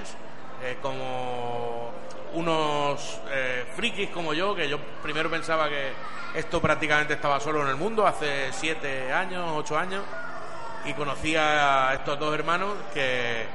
[0.63, 1.91] eh, como
[2.33, 5.91] unos eh, frikis como yo, que yo primero pensaba que
[6.35, 10.03] esto prácticamente estaba solo en el mundo, hace siete años, ocho años
[10.85, 13.45] y conocí a estos dos hermanos que,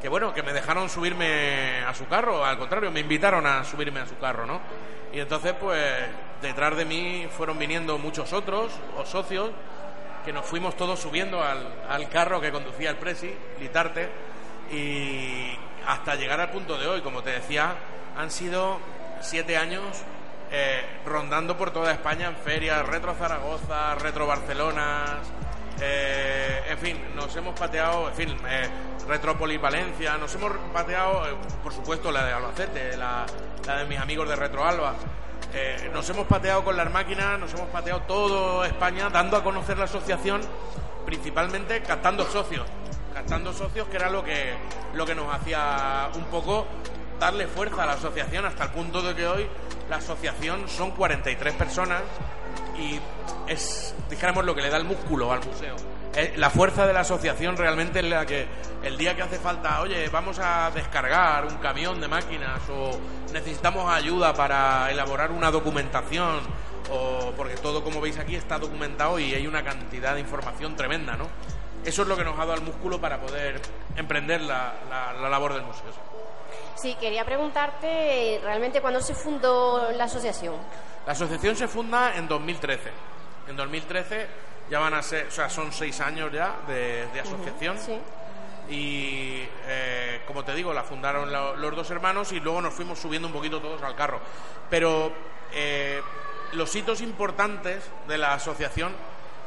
[0.00, 4.00] que bueno, que me dejaron subirme a su carro, al contrario, me invitaron a subirme
[4.00, 4.60] a su carro, ¿no?
[5.12, 5.80] Y entonces, pues,
[6.40, 9.50] detrás de mí fueron viniendo muchos otros, o socios,
[10.24, 14.08] que nos fuimos todos subiendo al, al carro que conducía el Presi, Litarte,
[14.72, 17.74] y hasta llegar al punto de hoy, como te decía,
[18.16, 18.80] han sido
[19.20, 19.82] siete años
[20.52, 25.20] eh, rondando por toda España en ferias, Retro Zaragoza, Retro Barcelona,
[25.80, 28.68] eh, en fin, nos hemos pateado, en fin, eh,
[29.08, 33.26] Retrópolis Valencia, nos hemos pateado, eh, por supuesto, la de Albacete, la,
[33.66, 34.94] de mis amigos de Retro Alba.
[35.54, 39.76] Eh, nos hemos pateado con las máquinas, nos hemos pateado todo España, dando a conocer
[39.78, 40.40] la asociación,
[41.04, 42.66] principalmente captando socios,
[43.12, 44.54] captando socios que era lo que,
[44.94, 46.66] lo que nos hacía un poco
[47.18, 49.48] darle fuerza a la asociación hasta el punto de que hoy
[49.92, 52.00] la asociación son 43 personas
[52.78, 52.98] y
[53.46, 55.76] es, dijéramos, lo que le da el músculo al museo.
[56.14, 58.46] Eh, La fuerza de la asociación realmente es la que
[58.82, 62.98] el día que hace falta, oye, vamos a descargar un camión de máquinas o
[63.34, 66.40] necesitamos ayuda para elaborar una documentación
[66.90, 71.16] o porque todo, como veis aquí, está documentado y hay una cantidad de información tremenda,
[71.16, 71.28] ¿no?
[71.84, 73.60] Eso es lo que nos ha dado el músculo para poder
[73.96, 74.72] emprender la-
[75.20, 75.84] la labor del museo.
[76.74, 80.56] Sí, quería preguntarte realmente cuándo se fundó la asociación.
[81.06, 82.90] La asociación se funda en 2013.
[83.48, 84.26] En 2013
[84.70, 87.78] ya van a ser, o sea, son seis años ya de, de asociación.
[87.78, 87.98] Sí.
[88.68, 91.30] Y eh, como te digo, la fundaron
[91.60, 94.20] los dos hermanos y luego nos fuimos subiendo un poquito todos al carro.
[94.70, 95.12] Pero
[95.52, 96.00] eh,
[96.52, 98.92] los hitos importantes de la asociación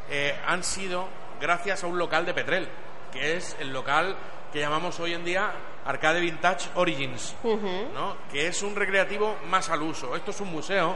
[0.09, 1.07] eh, han sido
[1.39, 2.69] gracias a un local de Petrel,
[3.11, 4.15] que es el local
[4.51, 5.51] que llamamos hoy en día
[5.85, 7.35] Arcade Vintage Origins,
[7.93, 8.15] ¿no?
[8.31, 10.15] que es un recreativo más al uso.
[10.15, 10.95] Esto es un museo,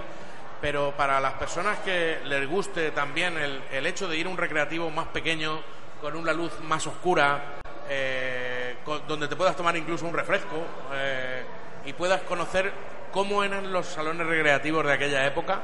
[0.61, 4.37] pero para las personas que les guste también el, el hecho de ir a un
[4.37, 5.59] recreativo más pequeño,
[6.01, 11.43] con una luz más oscura, eh, con- donde te puedas tomar incluso un refresco eh,
[11.85, 12.71] y puedas conocer
[13.11, 15.59] cómo eran los salones recreativos de aquella época.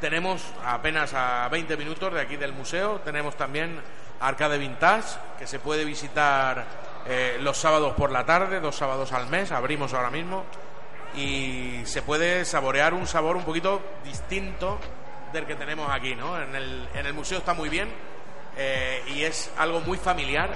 [0.00, 3.80] Tenemos apenas a 20 minutos de aquí del museo, tenemos también
[4.20, 6.64] Arcade Vintage, que se puede visitar
[7.08, 10.44] eh, los sábados por la tarde, dos sábados al mes, abrimos ahora mismo,
[11.14, 14.78] y se puede saborear un sabor un poquito distinto
[15.32, 16.40] del que tenemos aquí, ¿no?
[16.40, 17.88] En el, en el museo está muy bien
[18.56, 20.50] eh, y es algo muy familiar,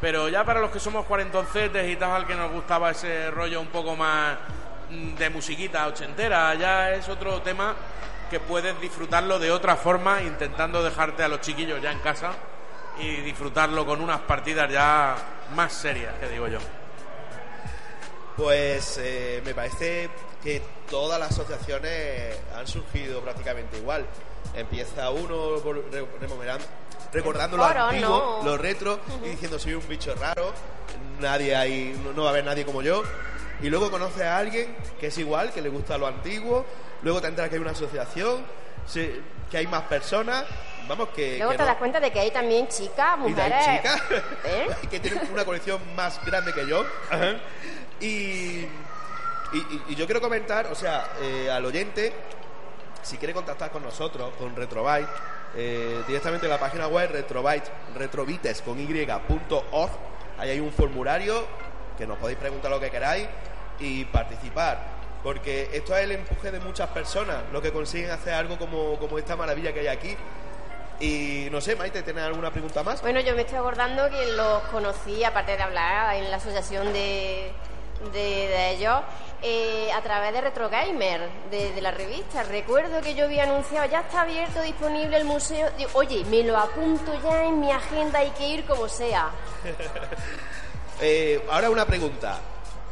[0.00, 3.68] pero ya para los que somos cuarentoncetes y tal, que nos gustaba ese rollo un
[3.68, 4.36] poco más
[4.90, 7.74] mm, de musiquita ochentera, ya es otro tema
[8.30, 12.32] que puedes disfrutarlo de otra forma, intentando dejarte a los chiquillos ya en casa
[13.00, 15.16] y disfrutarlo con unas partidas ya
[15.54, 16.58] más serias, que digo yo.
[18.36, 20.08] Pues eh, me parece
[20.42, 24.06] que todas las asociaciones han surgido prácticamente igual.
[24.54, 26.06] Empieza uno por- re-
[27.12, 28.44] recordando lo Foro, antiguo, no.
[28.50, 30.52] lo retro, y diciendo soy un bicho raro,
[31.20, 33.02] nadie hay, no, no va a haber nadie como yo.
[33.60, 36.64] Y luego conoces a alguien que es igual, que le gusta lo antiguo,
[37.02, 38.44] luego te enteras que hay una asociación,
[38.86, 40.44] se- que hay más personas,
[40.86, 41.36] vamos que...
[41.38, 43.82] Luego que te no- das cuenta de que hay también chicas, y de ahí mujeres.
[43.82, 44.02] chicas
[44.44, 44.66] ¿Eh?
[44.90, 46.84] que tienen una colección más grande que yo.
[48.00, 48.66] Y, y,
[49.52, 52.12] y- y yo quiero comentar, o sea, eh, al oyente,
[53.02, 55.08] si quiere contactar con nosotros, con Retrobyte,
[55.56, 59.90] eh, directamente en la página web Retrobyte, retrobites con y.org,
[60.38, 61.44] ahí hay un formulario
[61.96, 63.26] que nos podéis preguntar lo que queráis
[63.80, 64.98] y participar.
[65.22, 69.18] Porque esto es el empuje de muchas personas, lo que consiguen hacer algo como, como
[69.18, 70.16] esta maravilla que hay aquí.
[71.00, 73.00] Y no sé, Maite, ¿tienes alguna pregunta más?
[73.02, 77.52] Bueno, yo me estoy acordando que los conocí, aparte de hablar en la asociación de,
[78.12, 79.00] de, de ellos,
[79.40, 82.42] eh, a través de Retro Gamer, de, de la revista.
[82.42, 85.70] Recuerdo que yo había anunciado, ya está abierto, disponible el museo.
[85.78, 89.30] Digo, Oye, me lo apunto ya en mi agenda, hay que ir como sea.
[91.00, 92.40] Eh, ahora una pregunta.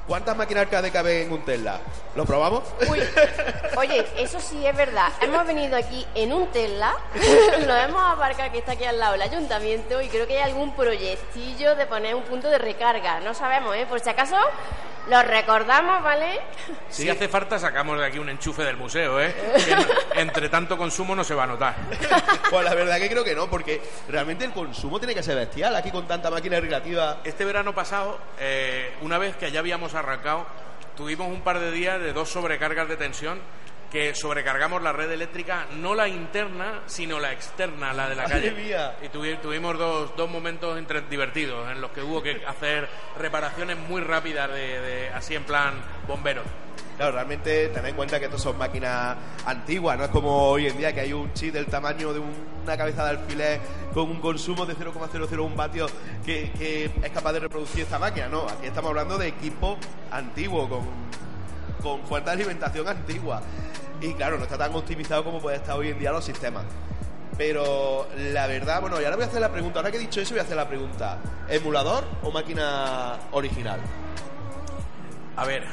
[0.06, 1.80] ¿Cuántas máquinas arcade caben en un Tesla?
[2.14, 2.62] ¿Lo probamos?
[2.88, 3.00] Uy,
[3.76, 5.12] oye, eso sí es verdad.
[5.20, 6.94] Hemos venido aquí en un Tesla,
[7.66, 10.76] lo hemos aparcado que está aquí al lado del ayuntamiento y creo que hay algún
[10.76, 13.18] proyectillo de poner un punto de recarga.
[13.18, 13.84] No sabemos, ¿eh?
[13.88, 14.36] Por si acaso
[15.08, 16.40] lo recordamos, ¿vale?
[16.88, 19.32] Si hace falta, sacamos de aquí un enchufe del museo, ¿eh?
[20.14, 21.76] Que entre tanto consumo no se va a notar.
[22.50, 25.76] pues la verdad que creo que no, porque realmente el consumo tiene que ser bestial
[25.76, 27.18] aquí con tanta máquina recreativa.
[27.22, 30.46] Este verano pasado, eh, una vez que ya habíamos arrancado,
[30.96, 33.40] tuvimos un par de días de dos sobrecargas de tensión
[33.90, 38.50] que sobrecargamos la red eléctrica, no la interna, sino la externa, la de la calle.
[38.50, 38.96] mía.
[39.00, 43.78] Y tuvi- tuvimos dos, dos momentos entre- divertidos en los que hubo que hacer reparaciones
[43.78, 45.74] muy rápidas, de, de- así en plan
[46.08, 46.44] bomberos.
[46.96, 50.78] Claro, realmente tened en cuenta que estos son máquinas antiguas, no es como hoy en
[50.78, 52.32] día que hay un chip del tamaño de un-
[52.64, 53.60] una cabeza de alfiler
[53.92, 55.92] con un consumo de 0,001 vatios
[56.24, 59.76] que, que es capaz de reproducir esta máquina, no, aquí estamos hablando de equipo
[60.10, 60.80] antiguo, con,
[61.82, 63.42] con fuente de alimentación antigua.
[64.00, 66.64] Y claro, no está tan optimizado como puede estar hoy en día los sistemas.
[67.36, 70.20] Pero la verdad, bueno, y ahora voy a hacer la pregunta, ahora que he dicho
[70.22, 71.18] eso voy a hacer la pregunta,
[71.50, 73.80] ¿emulador o máquina original?
[75.36, 75.64] A ver,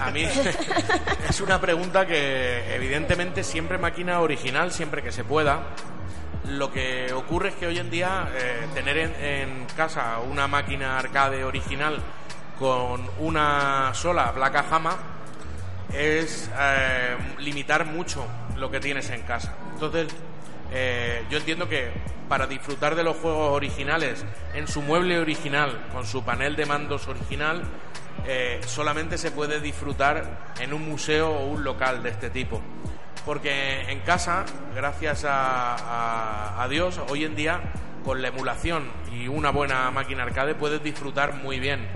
[0.00, 0.24] a mí
[1.28, 5.62] es una pregunta que evidentemente siempre máquina original, siempre que se pueda.
[6.48, 11.44] Lo que ocurre es que hoy en día eh, tener en, casa una máquina arcade
[11.44, 11.98] original
[12.58, 14.96] con una sola placa Hama
[15.92, 19.54] es eh, limitar mucho lo que tienes en casa.
[19.72, 20.08] Entonces,
[20.72, 21.92] eh, yo entiendo que
[22.28, 24.24] para disfrutar de los juegos originales
[24.54, 27.62] en su mueble original, con su panel de mandos original,
[28.26, 32.60] eh, solamente se puede disfrutar en un museo o un local de este tipo.
[33.26, 37.60] Porque en casa, gracias a, Dios, hoy en día,
[38.04, 41.86] con la emulación y una buena máquina arcade, puedes disfrutar muy bien.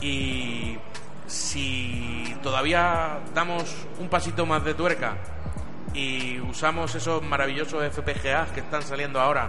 [0.00, 0.78] Y
[1.26, 5.16] si todavía damos un pasito más de tuerca
[5.94, 9.48] y usamos esos maravillosos FPGAs que están saliendo ahora,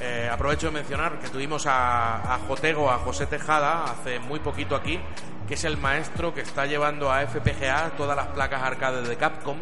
[0.00, 5.00] eh, aprovecho de mencionar que tuvimos a Jotego, a José Tejada, hace muy poquito aquí,
[5.46, 9.56] que es el maestro que está llevando a FPGA todas las placas arcade de Capcom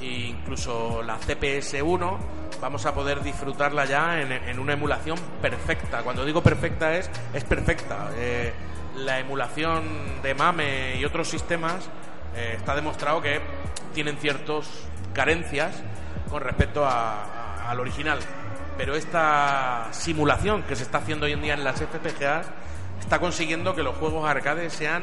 [0.00, 2.18] e incluso la CPS1
[2.60, 6.02] vamos a poder disfrutarla ya en, una emulación perfecta.
[6.02, 8.10] Cuando digo perfecta es, es perfecta.
[8.16, 8.52] Eh,
[8.96, 11.88] la emulación de MAME y otros sistemas
[12.36, 13.40] eh, está demostrado que
[13.92, 14.68] tienen ciertas
[15.12, 15.82] carencias
[16.30, 18.20] con respecto al original.
[18.78, 22.46] Pero esta simulación que se está haciendo hoy en día en las FPGAs
[23.02, 25.02] está consiguiendo que los juegos arcade sean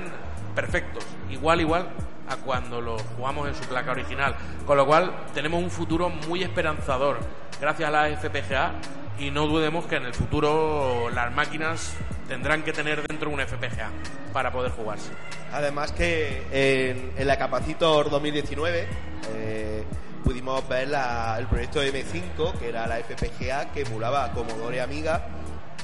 [0.55, 1.87] perfectos, igual igual
[2.27, 4.35] a cuando los jugamos en su placa original.
[4.65, 7.19] Con lo cual tenemos un futuro muy esperanzador
[7.61, 8.71] gracias a las FPGA
[9.19, 11.93] y no dudemos que en el futuro las máquinas
[12.27, 13.89] tendrán que tener dentro un FPGA
[14.33, 15.11] para poder jugarse.
[15.51, 18.87] Además que en, en la Capacitor 2019
[19.33, 19.83] eh,
[20.23, 25.25] pudimos ver la- el proyecto M5, que era la FPGA que emulaba Commodore Amiga.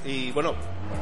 [0.06, 0.54] Y bueno,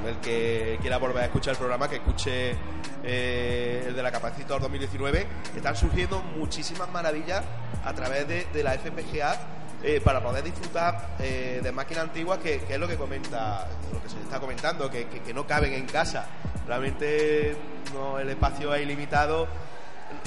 [0.07, 2.55] el que quiera volver a escuchar el programa, que escuche
[3.03, 5.27] eh, el de la Capacitor 2019.
[5.55, 7.43] Están surgiendo muchísimas maravillas
[7.83, 9.37] a través de, de la FPGA
[9.83, 14.07] eh, para poder disfrutar eh, de máquinas antiguas, que, es lo que comenta, lo que
[14.09, 16.25] se está comentando, que, que- que no caben en casa.
[16.65, 17.57] Realmente
[17.93, 19.47] no, el espacio es ilimitado.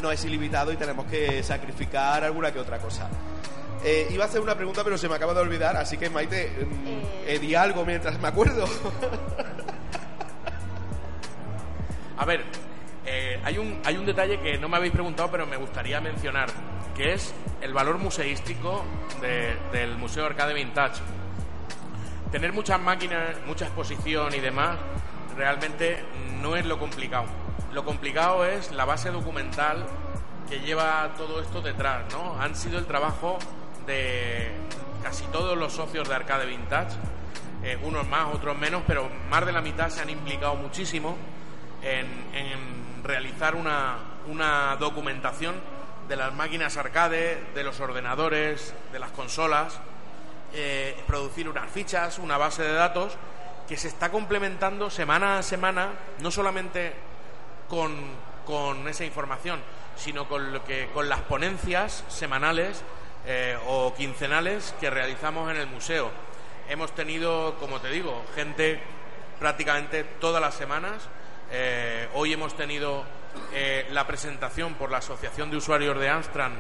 [0.03, 3.09] no es ilimitado y tenemos que sacrificar alguna que otra cosa.
[3.89, 6.49] Eh, iba a hacer una pregunta, pero se me acaba de olvidar, así que Maite,
[6.67, 7.25] mm, Eh.
[7.29, 8.65] eh, di algo mientras me acuerdo.
[12.19, 12.43] A ver,
[13.05, 16.49] eh, hay, un, hay un detalle que no me habéis preguntado, pero me gustaría mencionar,
[16.97, 18.83] que es el valor museístico
[19.21, 21.01] de- del Museo Arcade Vintage.
[22.33, 24.79] Tener muchas máquinas, mucha exposición y demás,
[25.37, 26.03] realmente
[26.43, 27.27] no es lo complicado.
[27.73, 29.87] Lo complicado es la base documental
[30.49, 32.41] que lleva todo esto detrás, ¿no?
[32.41, 33.39] Han sido el trabajo
[33.87, 34.51] de
[35.03, 36.97] casi todos los socios de Arcade Vintage,
[37.63, 41.17] eh, unos más, otros menos, pero más de la mitad se han implicado muchísimo
[41.83, 42.07] en,
[43.03, 45.55] realizar una, una documentación
[46.09, 49.79] de las máquinas arcade, de los ordenadores, de las consolas,
[50.53, 53.17] eh, producir unas fichas, una base de datos
[53.69, 56.95] que se está complementando semana a semana, no solamente
[57.69, 57.95] con,
[58.45, 59.61] con esa información,
[59.97, 62.83] sino con, lo que, con las ponencias semanales
[63.27, 66.11] eh, o quincenales que realizamos en el museo.
[66.69, 68.81] Hemos tenido, como te digo, gente
[69.39, 71.09] prácticamente todas las semanas.
[71.51, 73.05] Eh, hoy hemos tenido
[73.53, 76.53] eh, la presentación por la Asociación de Usuarios de Amstrad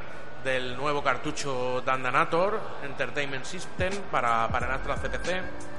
[0.44, 5.75] del nuevo cartucho Dandanator Entertainment System para, para el Amstrad CPC.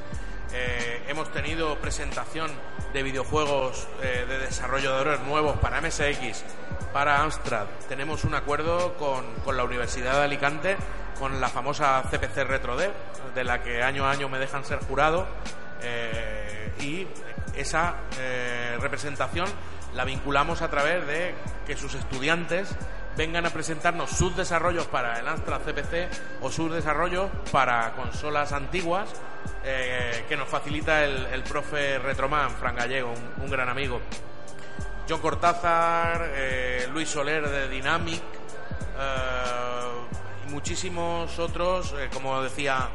[0.54, 2.52] Eh, hemos tenido presentación
[2.94, 6.44] de videojuegos eh, de desarrolladores nuevos para MSX,
[6.94, 7.66] para Amstrad.
[7.90, 10.78] Tenemos un acuerdo con, con la Universidad de Alicante,
[11.20, 12.92] con la famosa CPC RetroDev,
[13.36, 15.28] de la que año a año me dejan ser jurado.
[15.82, 17.08] eh, y
[17.56, 19.48] esa eh, representación
[19.96, 21.34] la vinculamos a través de
[21.66, 22.70] que sus estudiantes
[23.18, 26.08] vengan a presentarnos sus desarrollos para el Amstrad CPC
[26.42, 29.10] o sus desarrollos para consolas antiguas
[29.64, 34.00] eh, que nos facilita el, profe Retroman, Fran Gallego, un, gran amigo.
[35.10, 42.90] John Cortázar, eh, Luis Soler de Dynamic eh, y muchísimos otros, como decía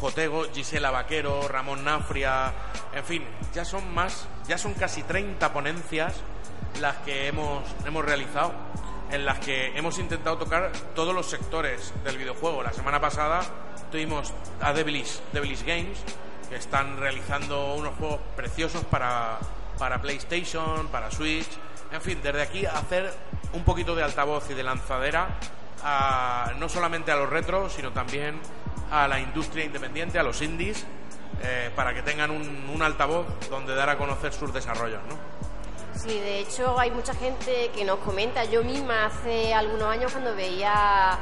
[0.00, 2.52] Jotego, Gisela Vaquero, Ramón Nafria,
[2.94, 3.24] en fin,
[3.54, 6.14] ya son más, ya son casi 30 ponencias
[6.80, 8.52] las que hemos, hemos realizado,
[9.10, 12.62] en las que hemos intentado tocar todos los sectores del videojuego.
[12.62, 13.40] La semana pasada
[13.90, 15.98] tuvimos a Devilish, Devilish Games,
[16.48, 19.38] que están realizando unos juegos preciosos para,
[19.78, 21.48] para PlayStation, para Switch.
[21.92, 23.12] En fin, desde aquí hacer
[23.52, 25.28] un poquito de altavoz y de lanzadera
[25.84, 28.38] a- no solamente a los retros, sino también
[28.90, 30.84] a la industria independiente, a los indies,
[31.42, 35.35] eh, para que tengan un, un altavoz donde dar a conocer sus desarrollos, ¿no?
[35.96, 38.44] Sí, de hecho hay mucha gente que nos comenta.
[38.44, 41.18] Yo misma hace algunos años cuando veía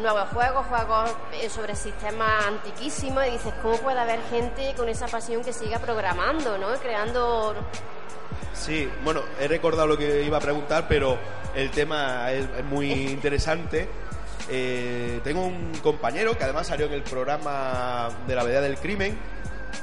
[0.00, 5.06] nuevos juegos, juegos eh, sobre sistemas antiquísimos, y dices, ¿cómo puede haber gente con esa
[5.06, 6.68] pasión que siga programando, ¿no?
[6.74, 7.54] Creando...
[8.52, 11.18] Sí, bueno, he recordado lo que iba a preguntar, pero
[11.54, 13.88] el tema es, es muy interesante.
[14.50, 19.18] Eh, tengo un compañero que además salió en el programa de la Vedad del Crimen,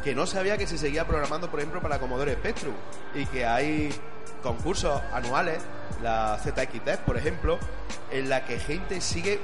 [0.03, 2.75] que no sabía que se seguía programando, por ejemplo, para Commodore Spectrum
[3.13, 3.89] y que hay
[4.45, 5.59] concursos anuales,
[6.01, 7.57] la ZX por ejemplo,
[8.11, 9.39] en la que gente sigue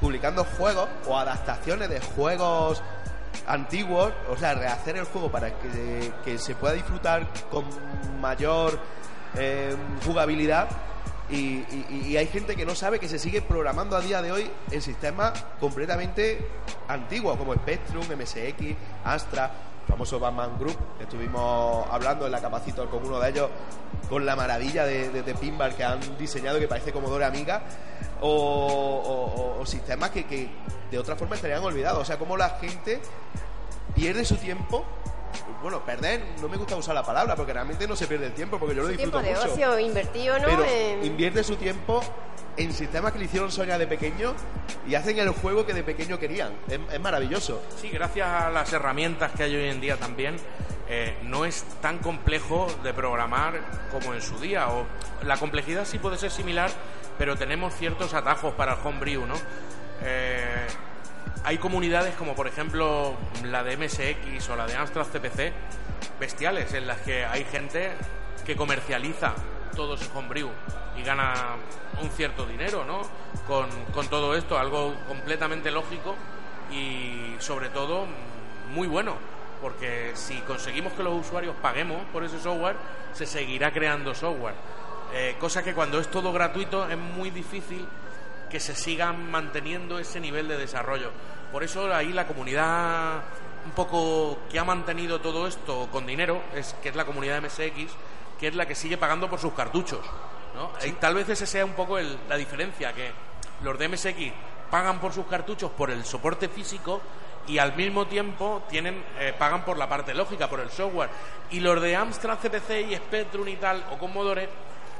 [0.00, 2.82] publicando juegos o adaptaciones de juegos
[3.46, 5.50] antiguos, o sea, rehacer el juego para
[6.24, 7.64] que, se pueda disfrutar con
[8.20, 8.78] mayor
[9.36, 10.68] eh, jugabilidad.
[11.28, 11.64] Y-
[12.06, 14.80] y hay gente que no sabe que se sigue programando a día de hoy en
[14.80, 16.38] sistemas completamente
[16.88, 19.50] antiguos, como Spectrum, MSX, Astra,
[19.88, 23.50] famoso Batman Group, que estuvimos hablando en la Capacitor con uno de ellos,
[24.08, 27.62] con la maravilla de, de- pinball que han diseñado que parece Commodore Amiga,
[28.20, 30.48] o, o- o- sistemas que, que
[30.90, 32.02] de otra forma estarían olvidados.
[32.02, 33.00] O sea, como la gente
[33.94, 34.84] pierde su tiempo.
[35.62, 38.58] Bueno, perder, no me gusta usar la palabra, porque realmente no se pierde el tiempo,
[38.58, 39.52] porque yo lo disfruto tiempo de mucho.
[39.52, 40.44] ocio invertido, ¿no?
[40.46, 42.00] Pero En- invierte su tiempo
[42.56, 44.34] en sistemas que le hicieron soñar de pequeño
[44.88, 46.52] y hacen el juego que de pequeño querían.
[46.68, 47.62] Es, es maravilloso.
[47.80, 50.36] Sí, gracias a las herramientas que hay hoy en día también,
[50.88, 53.60] eh, no es tan complejo de programar
[53.90, 54.68] como en su día.
[54.68, 54.86] O
[55.24, 56.70] la complejidad sí puede ser similar,
[57.18, 59.34] pero tenemos ciertos atajos para el homebrew, ¿no?
[60.02, 60.66] Eh,
[61.46, 65.52] hay comunidades como por ejemplo la de MSX o la de Amstrad CPC
[66.18, 67.92] bestiales en las que hay gente
[68.44, 69.32] que comercializa
[69.76, 70.50] todo ese homebrew
[70.98, 71.54] y gana
[72.02, 73.02] un cierto dinero, ¿no?
[73.46, 76.16] Con, todo esto, algo completamente lógico
[76.72, 78.06] y sobre todo
[78.72, 79.14] muy bueno,
[79.62, 82.74] porque si conseguimos que los usuarios paguemos por ese software,
[83.12, 84.54] se seguirá creando software.
[85.14, 87.86] Eh, cosa que cuando es todo gratuito es muy difícil
[88.50, 91.10] que se sigan manteniendo ese nivel de desarrollo.
[91.52, 93.22] Por eso ahí la comunidad
[93.64, 97.92] un poco que ha mantenido todo esto con dinero, es que es la comunidad MSX,
[98.38, 100.00] que es la que sigue pagando por sus cartuchos.
[100.54, 100.70] ¿no?
[100.86, 103.10] Y tal vez ese sea un poco el- la diferencia, que
[103.62, 104.32] los de MSX
[104.70, 107.00] pagan por sus cartuchos por el soporte físico
[107.46, 111.10] y al mismo tiempo tienen eh, pagan por la parte lógica, por el software.
[111.50, 114.48] Y los de Amstrad CPC y Spectrum y tal, o Commodore,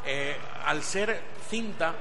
[0.04, 1.94] eh, al ser cinta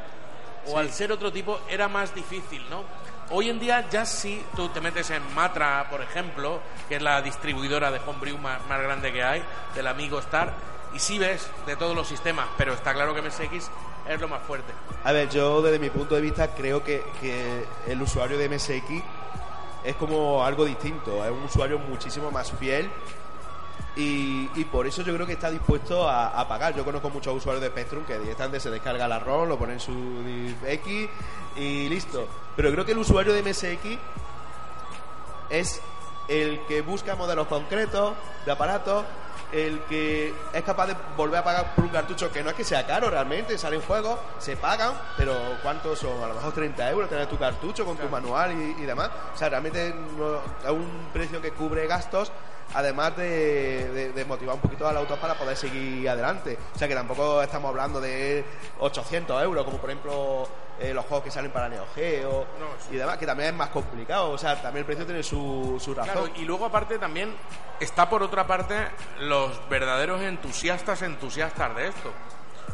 [0.67, 2.83] o al ser otro tipo, era más difícil, ¿no?
[3.31, 7.21] Hoy en día ya sí tú te metes en Matra, por ejemplo, que es la
[7.21, 9.43] distribuidora de homebrew más, más grande que hay,
[9.73, 10.53] del amigo Star,
[10.93, 13.69] y sí ves de todos los sistemas, pero está claro que MSX
[14.07, 14.71] es lo más fuerte.
[15.03, 19.03] A ver, yo desde mi punto de vista creo que, que el usuario de MSX
[19.83, 22.89] es como algo distinto, es un usuario muchísimo más fiel
[23.95, 26.75] y, y por eso yo creo que está dispuesto a, a pagar.
[26.75, 29.79] Yo conozco muchos usuarios de Spectrum que directamente se descarga la ROM, lo ponen en
[29.79, 30.23] su
[30.65, 31.09] X
[31.55, 32.27] y listo.
[32.55, 33.97] Pero creo que el usuario de MSX
[35.49, 35.81] es
[36.27, 38.13] el que busca modelos concretos
[38.45, 39.05] de aparatos,
[39.51, 42.63] el que es capaz de volver a pagar por un cartucho que no es que
[42.63, 46.21] sea caro realmente, salen juegos, se pagan, pero ¿cuántos son?
[46.23, 49.11] A lo mejor 30 euros tener tu cartucho con tu manual y, y demás.
[49.33, 52.31] O sea, realmente no- es un precio que cubre gastos.
[52.73, 56.57] Además de, de- de motivar un poquito al autor para poder seguir adelante.
[56.73, 58.43] O sea que tampoco estamos hablando de
[58.79, 60.47] 800 euros, como por ejemplo
[60.79, 62.95] eh, los juegos que salen para Neo Geo No, sí.
[62.95, 64.31] y demás, que también es más complicado.
[64.31, 66.13] O sea, también el precio tiene su, su razón.
[66.13, 67.33] Claro, y luego aparte también
[67.79, 68.75] está por otra parte
[69.19, 72.11] los verdaderos entusiastas entusiastas de esto.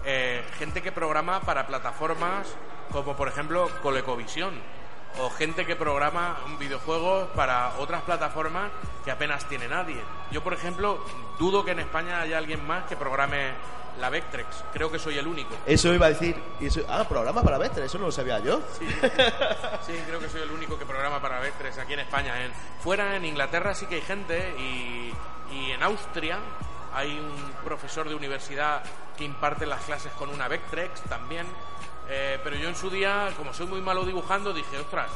[0.04, 2.48] Eh, gente que programa para plataformas
[2.92, 4.81] como por ejemplo ColecoVision
[5.20, 8.72] o gente que programa videojuegos para otras plataformas
[9.04, 10.02] que apenas tiene nadie.
[10.32, 11.04] Yo por ejemplo
[11.40, 13.52] dudo que en España haya alguien más que programe
[14.00, 14.64] la Vectrex.
[14.72, 15.54] Creo que soy el único.
[15.66, 16.42] Eso iba a decir.
[16.62, 18.62] eso- ah, programa para Vector, eso no lo sabía yo.
[18.80, 22.42] Sí, creo que soy el único que programa para Vectrex aquí en España.
[22.46, 22.52] En,
[22.82, 25.14] fuera, en Inglaterra, sí que hay gente y,
[25.54, 26.40] y en Austria
[26.94, 28.82] hay un profesor de universidad
[29.18, 31.46] que imparte las clases con una Vectrex también.
[32.14, 35.10] Eh, pero yo en su día, como soy muy malo dibujando, dije, ostras,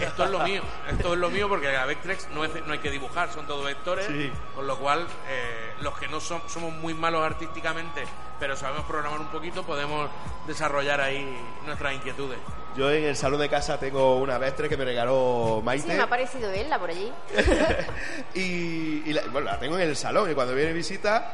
[0.00, 2.80] esto es lo mío, esto es lo mío porque la Vectrex no, es- no hay
[2.80, 4.32] que dibujar, son todo vectores, Sí.
[4.54, 8.02] con lo cual eh, los que no som- somos muy malos artísticamente,
[8.40, 10.10] pero sabemos programar un poquito, podemos
[10.48, 11.24] desarrollar ahí
[11.66, 12.38] nuestras inquietudes.
[12.76, 15.94] Yo en el salón de casa tengo una Vectre que me regaló Sí, Maite.
[15.96, 17.12] me ha parecido verla por allí.
[18.34, 21.32] y y la, bueno, la tengo en el salón y cuando viene visita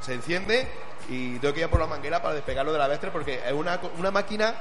[0.00, 0.66] se enciende
[1.08, 3.52] y tengo que ir a por la manguera para despegarlo de la Vectre porque es
[3.52, 4.54] una, una máquina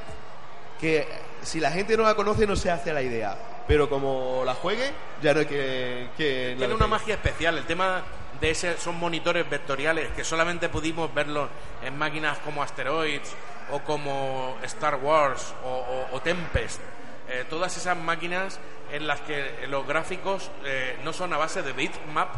[0.79, 1.07] que
[1.41, 3.37] si la gente no la conoce no se hace la idea.
[3.67, 6.09] Pero como la juegue, ya no hay que...
[6.17, 7.57] que Tiene una magia especial.
[7.57, 8.03] El tema
[8.41, 11.49] de ese son monitores vectoriales que solamente pudimos verlos
[11.81, 13.33] en máquinas como Asteroids
[13.71, 16.81] o como Star Wars o, o- o Tempest.
[17.29, 18.59] Eh, todas esas máquinas
[18.91, 22.35] en las que los gráficos eh, no son a base de bitmap,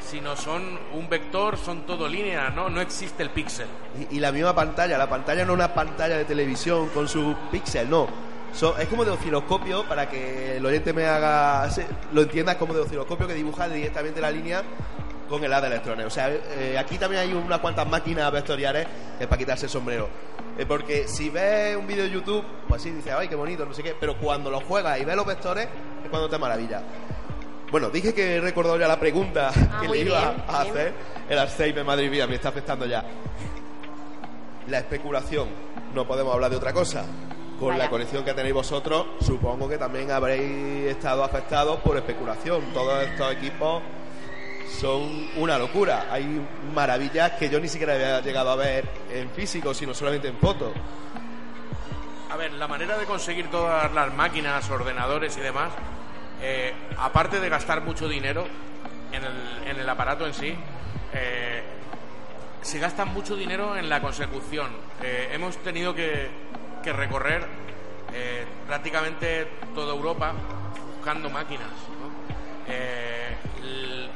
[0.00, 2.68] sino son un vector, son todo línea, ¿no?
[2.68, 3.66] No existe el píxel.
[4.10, 7.88] Y, la misma pantalla, la pantalla no es una pantalla de televisión con su píxel,
[7.88, 8.06] no.
[8.78, 11.68] Es como de osciloscopio, para que el oyente me haga,
[12.12, 14.62] lo entienda, es como de osciloscopio que dibuja directamente la línea
[15.28, 16.06] con el haz de electrones.
[16.06, 18.86] O sea, eh, aquí también hay unas cuantas máquinas vectoriales
[19.20, 20.08] es para quitarse el sombrero.
[20.56, 23.74] Eh, porque si ves un vídeo de YouTube, pues sí, dices, ay, qué bonito, no
[23.74, 25.68] sé qué, pero cuando lo juegas y ves los vectores,
[26.02, 26.82] es cuando te maravilla.
[27.70, 30.72] Bueno, dije que he recordado ya la pregunta Ah, que le iba bien, a bien.
[30.76, 30.94] hacer.
[31.28, 33.04] El Alzheimer, madre mía, me está afectando ya.
[34.68, 35.48] La especulación,
[35.94, 37.04] no podemos hablar de otra cosa.
[37.60, 37.84] Con Vaya.
[37.84, 42.62] la conexión que tenéis vosotros, supongo que también habréis estado afectados por especulación.
[42.72, 43.82] Todos estos equipos
[44.80, 46.06] son una locura.
[46.10, 46.40] Hay
[46.74, 50.72] maravillas que yo ni siquiera había llegado a ver en físico, sino solamente en fotos.
[52.30, 55.70] A ver, la manera de conseguir todas las máquinas, ordenadores y demás,
[56.40, 58.46] eh, aparte de gastar mucho dinero
[59.12, 60.54] en el, en el aparato en sí,
[61.12, 61.62] eh,
[62.62, 64.70] se gasta mucho dinero en la consecución.
[65.02, 66.28] Eh, hemos tenido que,
[66.82, 67.46] que recorrer
[68.12, 70.32] eh, prácticamente toda Europa
[70.96, 71.68] buscando máquinas.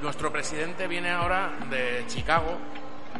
[0.02, 2.58] nuestro presidente viene ahora de Chicago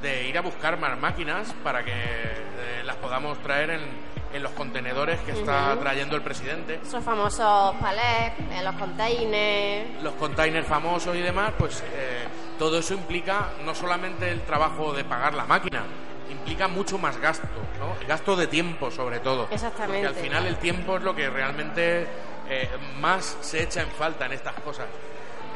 [0.03, 1.92] de ir a buscar más máquinas para que
[2.84, 3.80] las podamos traer en,
[4.33, 10.03] en los contenedores que está trayendo el presidente Esos famosos palets, en los containers.
[10.03, 12.24] los containers famosos y demás, pues eh,
[12.59, 15.83] todo eso implica no solamente el trabajo de pagar la máquina,
[16.30, 17.47] implica mucho más gasto,
[17.78, 18.07] ¿no?
[18.07, 19.49] Gasto de tiempo sobre todo.
[19.51, 20.07] Exactamente.
[20.07, 22.07] Porque al final el tiempo es lo que realmente
[22.49, 22.68] eh,
[23.01, 24.87] más se echa en falta en estas cosas.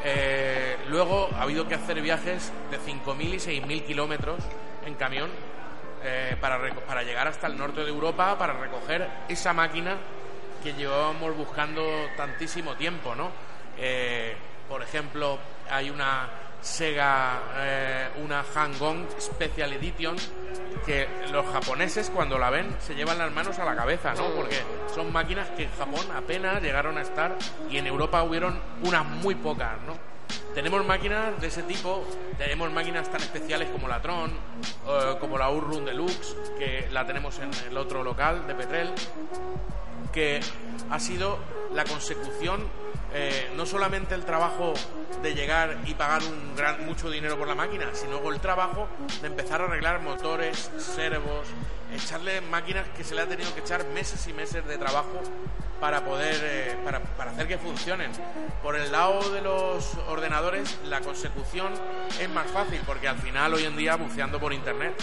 [0.03, 4.37] Eh, luego ha habido que hacer viajes de 5.000 y 6.000 kilómetros
[4.85, 5.29] en camión
[6.03, 9.97] eh, para, para llegar hasta el norte de Europa para recoger esa máquina
[10.63, 11.83] que llevábamos buscando
[12.15, 13.31] tantísimo tiempo, ¿no?
[13.77, 14.35] Eh,
[14.67, 15.37] por ejemplo,
[15.69, 16.29] hay una
[16.61, 20.15] Sega, eh, una Hang-On Special Edition
[20.85, 24.29] que los japoneses cuando la ven se llevan las manos a la cabeza, ¿no?
[24.29, 24.57] Porque
[24.93, 27.35] son máquinas que en Japón apenas llegaron a estar
[27.69, 30.16] y en Europa hubieron unas muy pocas, ¿no?
[30.53, 32.03] Tenemos máquinas de ese tipo,
[32.37, 37.37] tenemos máquinas tan especiales como la Tron, eh, como la Urrun Deluxe, que la tenemos
[37.39, 38.89] en el otro local de Petrel,
[40.11, 40.39] que
[40.89, 41.37] ha sido
[41.73, 42.67] la consecución
[43.13, 44.73] eh, no solamente el trabajo
[45.21, 48.87] de llegar y pagar un gran mucho dinero por la máquina, sino el trabajo
[49.21, 51.47] de empezar a arreglar motores, servos,
[51.93, 55.21] echarle máquinas que se le ha tenido que echar meses y meses de trabajo
[55.79, 58.11] para poder eh, para, para hacer que funcionen.
[58.63, 61.73] Por el lado de los ordenadores, la consecución
[62.19, 64.93] es más fácil porque al final hoy en día buceando por internet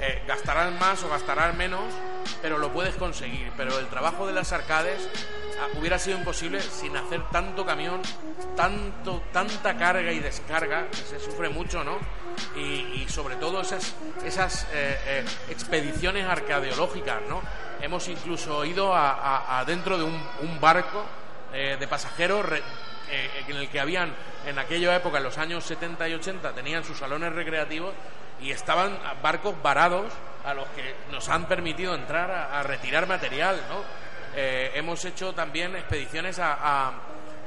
[0.00, 1.82] eh, gastarás más o gastarás menos,
[2.42, 3.50] pero lo puedes conseguir.
[3.56, 5.08] Pero el trabajo de las arcades
[5.78, 8.00] hubiera sido imposible sin hacer tanto camión,
[8.56, 11.98] tanto, tanta carga y descarga, que se sufre mucho, ¿no?
[12.56, 13.94] Y, sobre todo esas,
[14.24, 17.42] esas eh, eh, expediciones arqueológicas, ¿no?
[17.80, 21.04] Hemos incluso ido a, dentro de un, barco
[21.52, 22.46] eh, de pasajeros
[23.46, 24.12] en el que habían
[24.46, 27.94] en aquella época, en los años 70 y 80, tenían sus salones recreativos
[28.40, 30.12] y estaban barcos varados
[30.44, 34.03] a los que nos han permitido entrar a, a retirar material, ¿no?
[34.36, 36.92] Eh, hemos hecho también expediciones a,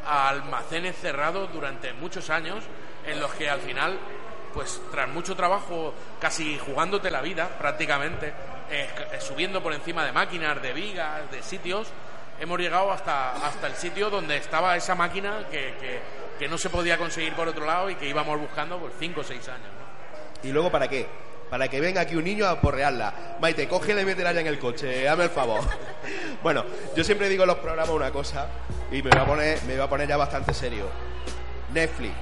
[0.05, 2.63] almacenes cerrados durante muchos años
[3.05, 3.99] en los que al final
[4.53, 8.33] pues tras mucho trabajo, casi jugándote la vida prácticamente,
[9.19, 11.89] subiendo por encima de máquinas, de vigas, de sitios,
[12.39, 16.01] hemos llegado hasta, hasta el sitio donde estaba esa máquina que,
[16.39, 19.23] que- no se podía conseguir por otro lado y que íbamos buscando por 5 o
[19.23, 19.67] 6 años.
[20.43, 21.07] ¿Y luego para qué?
[21.49, 23.37] Para que venga aquí un niño a porrearla.
[23.39, 25.61] Maite, cógela y métela ya en el coche, hazme el favor.
[26.43, 28.47] bueno, yo siempre digo en los programas una cosa
[28.91, 30.89] y me voy a poner, me voy a poner ya bastante serio.
[31.73, 32.13] Netflix,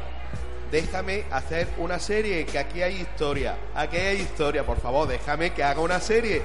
[0.72, 3.58] déjame hacer una serie, que aquí hay historia.
[3.74, 6.44] Aquí hay historia, por favor, déjame que haga una serie.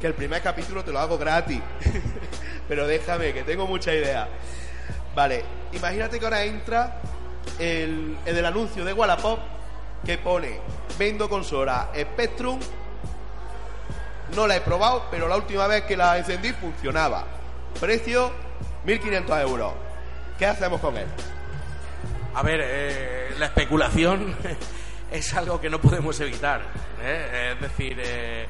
[0.00, 1.60] Que el primer capítulo te lo hago gratis.
[2.68, 4.28] Pero déjame, que tengo mucha idea.
[5.14, 7.00] Vale, imagínate que ahora entra
[7.58, 9.38] el, el anuncio de Wallapop
[10.04, 10.60] que pone
[10.98, 12.60] vendo consola Spectrum.
[14.34, 17.24] No la he probado, pero la última vez que la encendí funcionaba.
[17.80, 18.32] Precio
[18.86, 19.72] 1.500 euros.
[20.38, 21.06] ¿Qué hacemos con él?
[22.34, 24.36] A ver, eh, la especulación
[25.12, 26.62] es algo que no podemos evitar.
[27.02, 27.52] ¿eh?
[27.54, 28.46] Es decir, eh,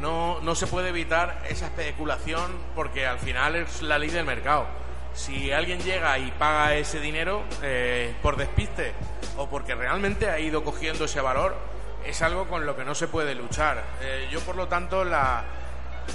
[0.00, 4.66] no, no se puede evitar esa especulación porque al final es la ley del mercado.
[5.14, 8.92] Si alguien llega y paga ese dinero eh, por despiste
[9.36, 11.56] o porque realmente ha ido cogiendo ese valor,
[12.04, 13.82] es algo con lo que no se puede luchar.
[14.02, 15.44] Eh, yo, por lo tanto, la,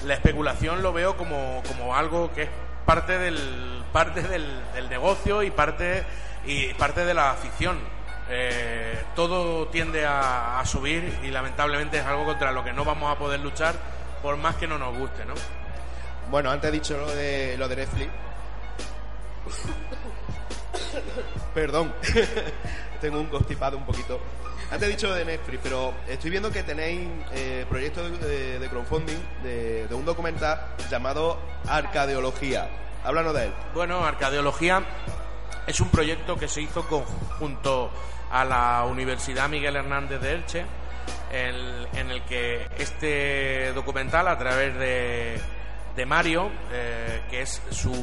[0.06, 2.50] la especulación lo veo como, como algo que es
[2.86, 6.04] parte del parte del, del negocio y parte
[6.46, 7.80] y parte de la afición
[8.32, 13.12] Eh, todo tiende a, a subir y lamentablemente es algo contra lo que no vamos
[13.12, 13.74] a poder luchar
[14.22, 15.34] por más que no nos guste no
[16.30, 18.12] Bueno, antes he dicho lo de, lo de Netflix.
[21.54, 21.94] Perdón,
[23.02, 24.20] tengo un constipado un poquito.
[24.72, 29.88] Antes he dicho de Netflix, pero estoy viendo que tenéis eh, proyectos de, crowdfunding de,
[29.92, 32.70] un documental llamado Arcadeología.
[33.04, 33.54] Háblanos de él.
[33.74, 34.84] Bueno, Arcadeología
[35.66, 36.84] es un proyecto que se hizo
[37.40, 37.90] junto
[38.32, 40.66] a la Universidad Miguel Hernández de Elche,
[41.32, 45.42] el- en el que este documental, a través de,
[46.00, 47.94] de Mario, eh, que es su,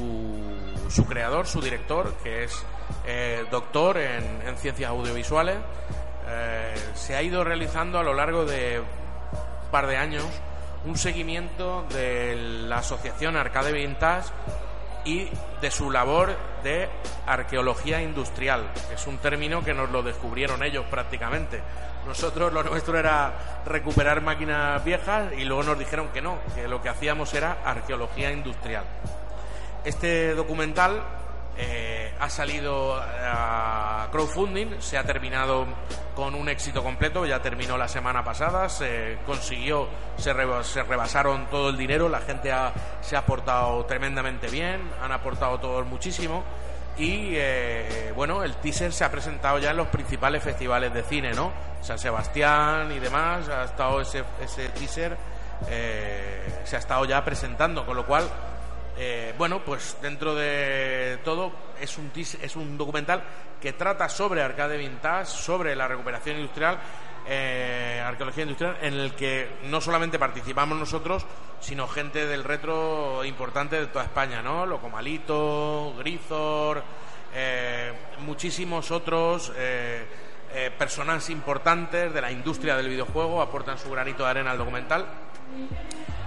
[0.90, 2.62] su creador, su director, que es
[3.06, 5.56] eh, doctor en, en ciencias audiovisuales,
[6.28, 10.26] eh, se ha ido realizando a lo largo de un par de años
[10.84, 12.36] un seguimiento de
[12.68, 14.28] la asociación Arcade Vintage
[15.06, 15.28] y
[15.60, 16.88] de su labor de
[17.26, 21.62] arqueología industrial, que es un término que nos lo descubrieron ellos prácticamente.
[22.06, 26.82] Nosotros lo nuestro era recuperar máquinas viejas y luego nos dijeron que no, que lo
[26.82, 28.84] que hacíamos era arqueología industrial.
[29.84, 31.02] Este documental
[31.56, 35.66] eh, ha salido a crowdfunding, se ha terminado
[36.14, 41.46] con un éxito completo, ya terminó la semana pasada, se consiguió, se, reba- se rebasaron
[41.50, 46.42] todo el dinero, la gente ha- se ha portado tremendamente bien, han aportado todos muchísimo
[46.96, 51.32] y eh, bueno, el teaser se ha presentado ya en los principales festivales de cine,
[51.34, 51.52] ¿no?
[51.82, 55.16] San Sebastián y demás, ha estado ese, ese teaser,
[55.68, 58.24] eh, se ha estado ya presentando, con lo cual
[58.98, 63.22] eh, bueno, pues dentro de todo es un, es un documental
[63.60, 66.78] que trata sobre arcade vintage, sobre la recuperación industrial,
[67.28, 71.24] eh, arqueología industrial, en el que no solamente participamos nosotros,
[71.60, 74.64] sino gente del retro importante de toda España, ¿no?
[74.66, 76.82] Locomalito, Grizor,
[77.34, 79.52] eh, muchísimos otros.
[79.56, 80.06] eh,
[80.54, 85.04] eh, personas importantes de la industria del videojuego aportan su granito de arena al documental.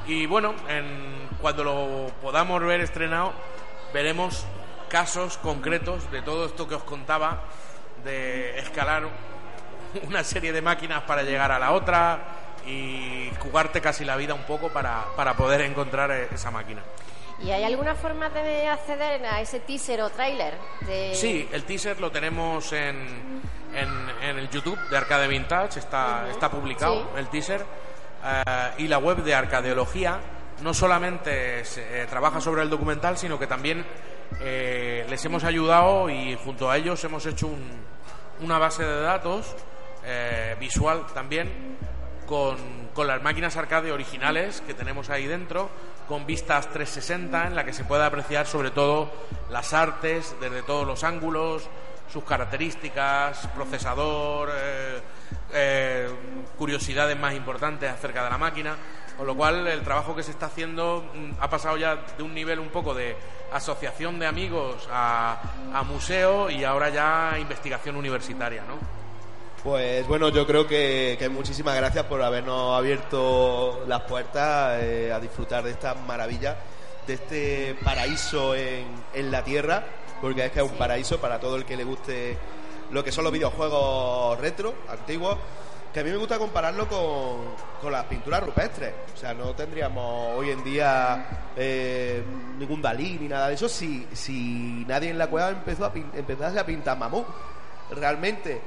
[0.06, 3.32] Y bueno, en- cuando lo podamos ver estrenado,
[3.93, 4.45] veremos
[4.90, 7.44] casos concretos de todo esto que os contaba,
[8.04, 9.04] de escalar
[10.08, 12.20] una serie de máquinas para llegar a la otra
[12.66, 16.82] y jugarte casi la vida un poco para, para poder encontrar esa máquina.
[17.42, 20.56] ¿Y hay alguna forma de acceder a ese teaser o tráiler?
[20.82, 21.16] De...
[21.16, 23.42] Sí, el teaser lo tenemos en,
[23.74, 23.90] en,
[24.22, 27.20] en el YouTube de Arcade Vintage, está, está publicado Sí.
[27.20, 27.66] el teaser.
[28.26, 30.20] eh, y la web de Arcadeología
[30.62, 33.86] no solamente se- eh, trabaja sobre el documental, sino que también
[34.42, 37.80] eh, les hemos ayudado y junto a ellos hemos hecho un-
[38.42, 39.56] una base de datos
[40.06, 41.78] eh, visual también
[42.26, 42.58] con,
[42.94, 45.70] con las máquinas arcade originales que tenemos ahí dentro,
[46.08, 49.12] con vistas 360 en la que se puede apreciar sobre todo
[49.50, 51.68] las artes desde todos los ángulos,
[52.12, 54.50] sus características, procesador,
[55.54, 56.10] eh,
[56.58, 58.76] curiosidades más importantes acerca de la máquina.
[59.20, 62.34] Con lo cual, el trabajo que se está haciendo mm, ha pasado ya de un
[62.34, 63.18] nivel un poco de
[63.52, 65.42] asociación de amigos a,
[65.74, 68.76] a museo y ahora ya investigación universitaria, ¿no?
[69.62, 75.20] Pues bueno, yo creo que, que muchísimas gracias por habernos abierto las puertas eh, a
[75.20, 76.56] disfrutar de esta maravilla,
[77.06, 79.84] de este paraíso en, en la tierra,
[80.22, 82.38] porque es que es un paraíso para todo el que le guste
[82.92, 85.38] lo que son los videojuegos retro, antiguos,
[85.94, 88.94] que a mí me gusta compararlo con, con las pinturas rupestres.
[89.14, 92.24] O sea, no tendríamos hoy en día eh,
[92.58, 96.60] ningún Dalí ni nada de eso si, si nadie en la cueva empezó a empezase
[96.60, 97.26] a pintar mamut
[97.92, 98.62] realmente.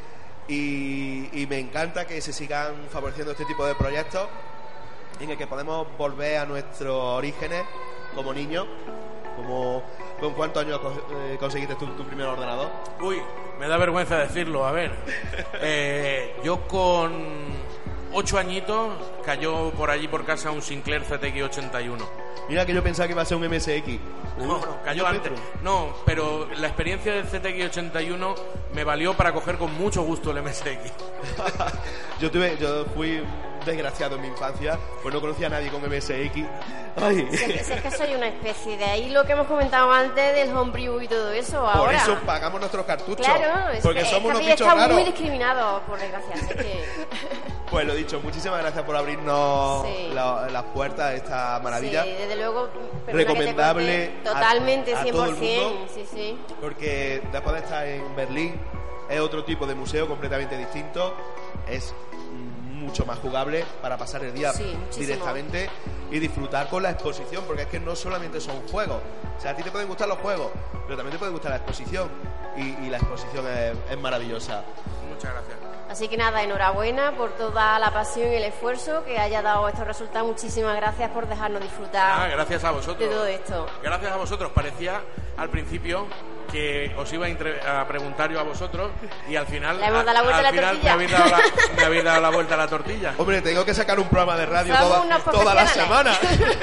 [0.49, 4.29] Y, y me encanta que se sigan favoreciendo este tipo de proyectos
[5.21, 7.65] en el que podemos volver a nuestros orígenes
[8.15, 8.67] como niños.
[9.37, 9.83] Como,
[10.21, 10.81] ¿Con cuántos años
[11.13, 12.71] eh, conseguiste tu, tu primer ordenador?
[13.01, 13.23] Uy,
[13.63, 14.91] me da vergüenza decirlo, a ver.
[15.61, 17.13] Eh, yo con
[18.13, 18.93] ocho añitos
[19.25, 22.05] cayó por allí por casa un Sinclair CTX 81.
[22.49, 24.01] Mira que yo pensaba que iba a ser un MSX.
[24.39, 25.33] No, no, cayó ¿Un antes.
[25.63, 28.35] No, pero la experiencia del CTX 81
[28.75, 30.93] me valió para coger con mucho gusto el MSX.
[32.21, 33.23] yo tuve, yo fui
[33.65, 36.45] desgraciado en mi infancia, pues no conocía a nadie con MSX.
[36.97, 37.27] Ay.
[37.31, 39.91] Si es, que- si es que soy una especie de ahí lo que hemos comentado
[39.91, 41.61] antes del homebrew y todo eso.
[41.61, 41.97] Por ahora.
[41.97, 43.25] eso pagamos nuestros cartuchos.
[43.27, 44.93] Claro, es porque que, somos unos bichos raros.
[44.93, 46.35] muy discriminados, por desgracia.
[46.35, 46.85] así que-
[47.73, 50.11] Pues lo dicho, muchísimas gracias por abrirnos Sí.
[50.13, 52.05] la- las puertas de esta maravilla.
[52.05, 52.69] Sí, desde luego.
[53.07, 55.11] Recomendable corte, a- Totalmente, a 100%.
[55.13, 55.87] todo el mundo.
[55.95, 56.39] Sí, sí.
[56.61, 58.61] Porque después de estar en Berlín,
[59.09, 61.15] es otro tipo de museo completamente distinto.
[61.67, 65.69] Es mm, mucho más jugable para pasar el día Sí, directamente
[66.11, 68.99] y disfrutar con la exposición, porque es que no solamente son juegos.
[69.39, 70.51] O sea, a ti te pueden gustar los juegos,
[70.85, 72.11] pero también te puede gustar la exposición.
[72.57, 74.63] Y, y la exposición es, es maravillosa.
[75.09, 75.57] Muchas gracias.
[75.89, 79.87] Así que nada, enhorabuena por toda la pasión y el esfuerzo que haya dado estos
[79.87, 80.27] resultados.
[80.27, 83.11] Muchísimas gracias por dejarnos disfrutar Ah, gracias a de vosotros.
[83.11, 83.67] todo esto.
[83.83, 84.51] Gracias a vosotros.
[84.53, 85.03] Parecía
[85.37, 86.07] al principio
[86.53, 88.93] que os iba a, a preguntar yo a vosotros
[89.27, 90.97] y al final, Le hemos dado la vuelta al a la final tortilla.
[90.97, 91.41] Me, habéis dado la,
[91.77, 93.15] me habéis dado la vuelta a la tortilla.
[93.17, 96.13] Hombre, tengo que sacar un programa de radio toda, toda la semana.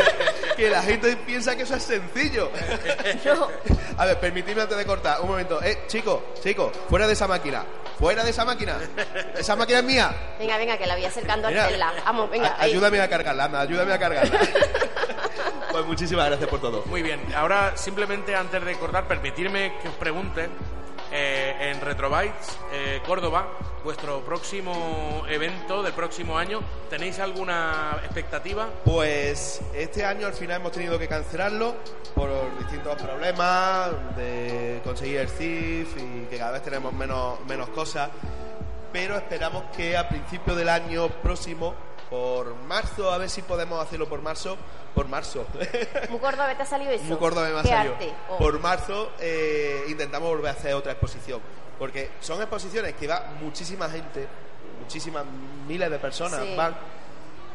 [0.55, 2.51] que la gente piensa que eso es sencillo.
[3.25, 3.47] No.
[3.97, 5.61] A ver, permitidme antes de cortar, un momento.
[5.63, 7.63] Eh, chico, chico, fuera de esa máquina.
[7.97, 8.77] Fuera de esa máquina.
[9.35, 10.15] Esa máquina es mía.
[10.37, 11.93] Venga, venga, que la voy acercando a Mira, hacerla.
[12.05, 12.49] Vamos, venga.
[12.49, 12.71] a- ahí.
[12.71, 14.39] ayúdame a cargarla, anda, ayúdame a cargarla.
[15.71, 16.83] pues muchísimas gracias por todo.
[16.85, 20.49] Muy bien, ahora simplemente antes de cortar, permitirme que os pregunte
[21.11, 23.47] eh, en Retrobytes eh, Córdoba,
[23.83, 28.67] vuestro próximo evento del próximo año, ¿tenéis alguna expectativa?
[28.85, 31.75] Pues este año al final hemos tenido que cancelarlo
[32.13, 38.09] por distintos problemas de conseguir el CIF y que cada vez tenemos menos, menos cosas.
[38.91, 41.73] Pero esperamos que a principio del año próximo,
[42.09, 44.57] por marzo, a ver si podemos hacerlo por marzo.
[44.95, 45.45] Por marzo.
[46.09, 47.03] Muy Córdoba, ¿te ha salido eso?
[47.05, 47.95] Muy Córdoba me ha ¿Qué salido.
[48.29, 48.37] Oh.
[48.37, 51.39] Por marzo eh, intentamos volver a hacer otra exposición.
[51.77, 54.27] Porque son exposiciones que va muchísima gente,
[54.81, 55.23] muchísimas
[55.67, 56.55] miles de personas Sí.
[56.55, 56.75] van,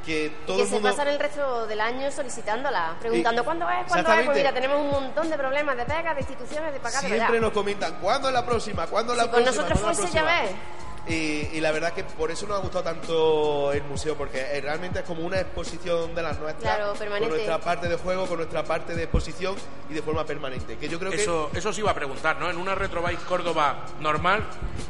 [0.07, 0.89] que todo y que el se mundo...
[0.91, 3.87] pasan el resto del año solicitándola, preguntando Y- ¿cuándo es?
[3.89, 4.25] ¿Cuándo es?
[4.27, 7.53] Pues mira, tenemos un montón de problemas de pegas, de instituciones, de pagar, Siempre nos
[7.53, 8.87] comentan, ¿cuándo es la próxima?
[8.87, 9.63] ¿Cuándo es la Si con próxima?
[9.63, 10.59] nosotros ¿Cuándo es fuese, ya próxima?".
[11.07, 11.13] Y,
[11.53, 15.01] y la verdad que por eso nos ha gustado tanto el museo, porque eh, realmente
[15.01, 17.29] es como una exposición de las nuestras, Claro, permanente.
[17.29, 19.55] con nuestra parte de juego, con nuestra parte de exposición
[19.91, 20.79] y de forma permanente.
[20.79, 22.49] Que yo creo que Eso, eso os iba a preguntar, ¿no?
[22.49, 24.45] En una Retrobytes Córdoba normal,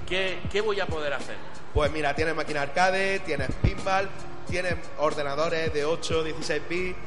[0.08, 1.36] ¿qué, qué voy a poder hacer?
[1.74, 4.08] Pues mira, tienes máquina arcade, tienes pinball,
[4.48, 6.98] tienes ordenadores de 8, 16 bits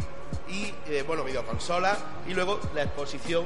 [0.50, 1.98] y, eh, bueno, videoconsolas
[2.28, 3.46] y luego la exposición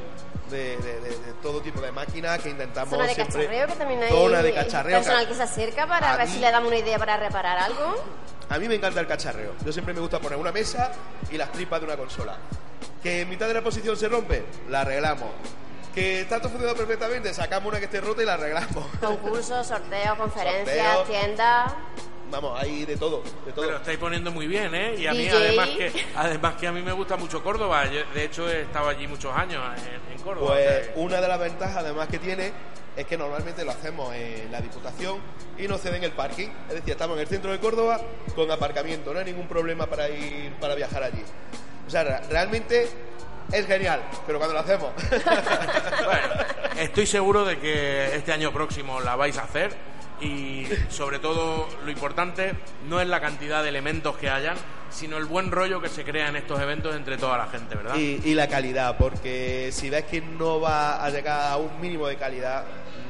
[0.52, 3.36] de, de- de- de todo tipo de máquinas que intentamos Zona de siempre...
[3.46, 4.98] cacharreo, que también hay Zona de cacharreo.
[4.98, 7.58] personal que se acerca para A ver mí- si le damos una idea para reparar
[7.58, 7.96] algo.
[8.50, 9.54] A mí me encanta el cacharreo.
[9.66, 10.92] Yo siempre me gusta poner una mesa
[11.32, 12.38] y las tripas de una consola.
[13.02, 15.30] Que en mitad de la posición se rompe, la arreglamos.
[15.96, 18.86] Que está todo funcionando perfectamente, sacamos una que esté rota y la arreglamos.
[19.02, 21.74] Concursos, sorteos, conferencias, tiendas.
[22.32, 23.66] Vamos, hay de todo, de todo.
[23.66, 24.96] Pero estáis poniendo muy bien, ¿eh?
[24.98, 25.36] Y a mí, DJ.
[25.38, 27.86] además que, además que a mí me gusta mucho Córdoba.
[27.86, 30.54] Yo, de hecho, he estado allí muchos años en, en Córdoba.
[30.54, 32.52] o sea Pues una de las ventajas además que tiene
[32.96, 35.20] es que normalmente lo hacemos en la Diputación
[35.58, 36.50] y nos ceden el parking.
[36.70, 38.00] Es decir, estamos en el centro de Córdoba
[38.36, 41.24] con aparcamiento, no hay ningún problema para ir para viajar allí.
[41.86, 42.90] O sea, re- realmente
[43.52, 44.92] es genial, pero cuando lo hacemos.
[46.06, 46.34] Bueno,
[46.78, 49.72] estoy seguro de que este año próximo la vais a hacer
[50.22, 52.54] y sobre todo lo importante
[52.88, 54.56] no es la cantidad de elementos que hayan,
[54.90, 57.96] sino el buen rollo que se crea en estos eventos entre toda la gente, ¿verdad?
[57.96, 62.18] y, la calidad, porque si ves que no va a llegar a un mínimo de
[62.18, 62.66] calidad,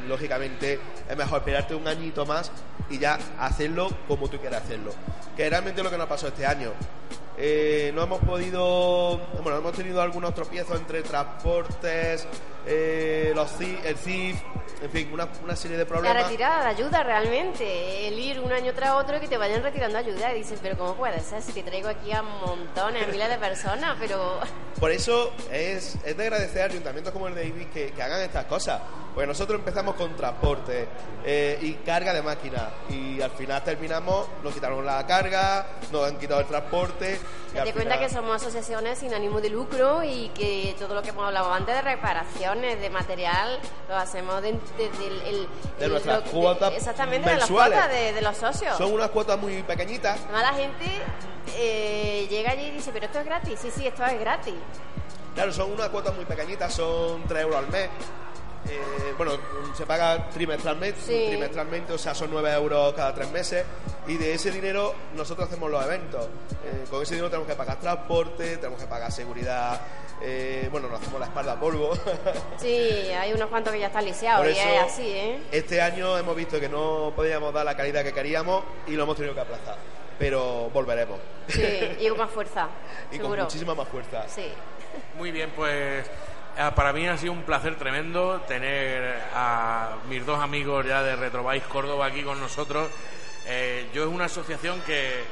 [0.08, 2.52] lógicamente es mejor esperarte un añito más
[2.90, 4.94] y ya hacerlo como tú quieras hacerlo.
[5.36, 6.72] Que realmente lo que nos pasó este año.
[7.38, 12.28] Eh, no hemos podido, bueno, hemos tenido algunos tropiezos entre transportes,
[12.66, 14.38] eh, los CIF, el CIF,
[14.82, 16.24] en fin, una, una serie de La problemas.
[16.24, 19.98] retirada de ayuda realmente, el ir un año tras otro y que te vayan retirando
[19.98, 21.42] ayuda y dices, pero ¿cómo puede ser?
[21.42, 24.40] Si te traigo aquí a montones, miles de personas, pero
[24.80, 28.22] Por eso es, es de agradecer a ayuntamientos como el de Ibis que, que hagan
[28.22, 28.82] estas cosas.
[29.14, 30.88] Porque nosotros empezamos con transporte
[31.26, 36.18] eh, y carga de máquinas y al final terminamos, nos quitaron la carga, nos han
[36.18, 37.20] quitado el transporte.
[37.54, 40.96] y al date cuenta final- que somos asociaciones sin ánimo de lucro y que todo
[40.96, 41.82] lo que hemos hablado antes de
[42.60, 45.48] de material, lo hacemos de- desde el, el-
[45.80, 47.80] De el- nuestras lo- cuotas Exactamente, de las mensuales.
[47.80, 48.78] cuotas de, los socios.
[48.78, 50.20] Son unas cuotas muy pequeñitas.
[50.26, 50.86] Además la gente
[51.56, 53.60] eh, llega allí y dice, pero esto es gratis.
[53.62, 54.56] Sí, sí, esto es gratis.
[55.34, 57.90] Claro, son unas cuotas muy pequeñitas, son 3 euros al mes.
[58.70, 59.32] Eh, bueno,
[59.76, 61.26] se paga trimestralmente, Sí.
[61.30, 63.66] trimestralmente, o sea, son 9 euros cada tres meses.
[64.08, 66.26] Y de ese dinero nosotros hacemos los eventos.
[66.64, 69.80] Eh, con ese dinero tenemos que pagar transporte, tenemos que pagar seguridad.
[70.24, 71.92] Eh, bueno, nos hacemos la espalda a polvo.
[72.58, 75.40] Sí, hay unos cuantos que ya están lisiados Por y eso, es así, ¿eh?
[75.52, 79.16] este año hemos visto que no podíamos dar la calidad que queríamos y lo hemos
[79.16, 79.78] tenido que aplazar.
[80.20, 81.20] Pero volveremos.
[81.48, 81.64] Sí,
[82.00, 82.68] y con más fuerza,
[83.12, 84.28] y con muchísima más fuerza.
[84.28, 84.48] Sí.
[85.18, 86.06] Muy bien, pues
[86.58, 91.16] ah, para mí ha sido un placer tremendo tener a mis dos amigos ya de
[91.16, 92.90] Retrobike Córdoba aquí con nosotros.
[93.48, 95.24] Eh, yo es una asociación que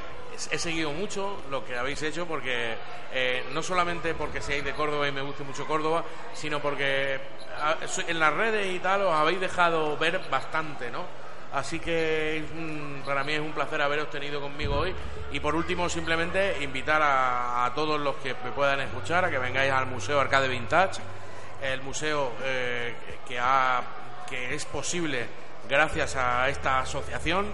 [0.52, 2.74] he seguido mucho lo que habéis hecho porque
[3.12, 7.20] eh, no solamente porque seáis de Córdoba y me guste mucho Córdoba, sino porque
[7.60, 7.76] ah,
[8.06, 11.04] en las redes y tal os habéis dejado ver bastante, ¿no?
[11.52, 14.94] Así que un- para mí es un placer haberos tenido conmigo hoy.
[15.32, 19.38] Y por último, simplemente invitar a, a todos los que me puedan escuchar a que
[19.38, 21.00] vengáis al Museo Arcade Vintage,
[21.62, 22.94] el museo eh,
[23.26, 23.82] que, ha,
[24.28, 25.26] que es posible
[25.68, 27.46] gracias a esta asociación,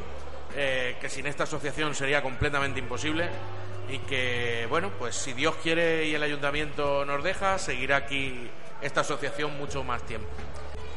[0.56, 3.28] eh, que sin esta asociación sería completamente imposible.
[3.88, 8.50] Y que, bueno, pues si Dios quiere y el ayuntamiento nos deja, seguirá aquí
[8.80, 10.26] esta asociación mucho más tiempo.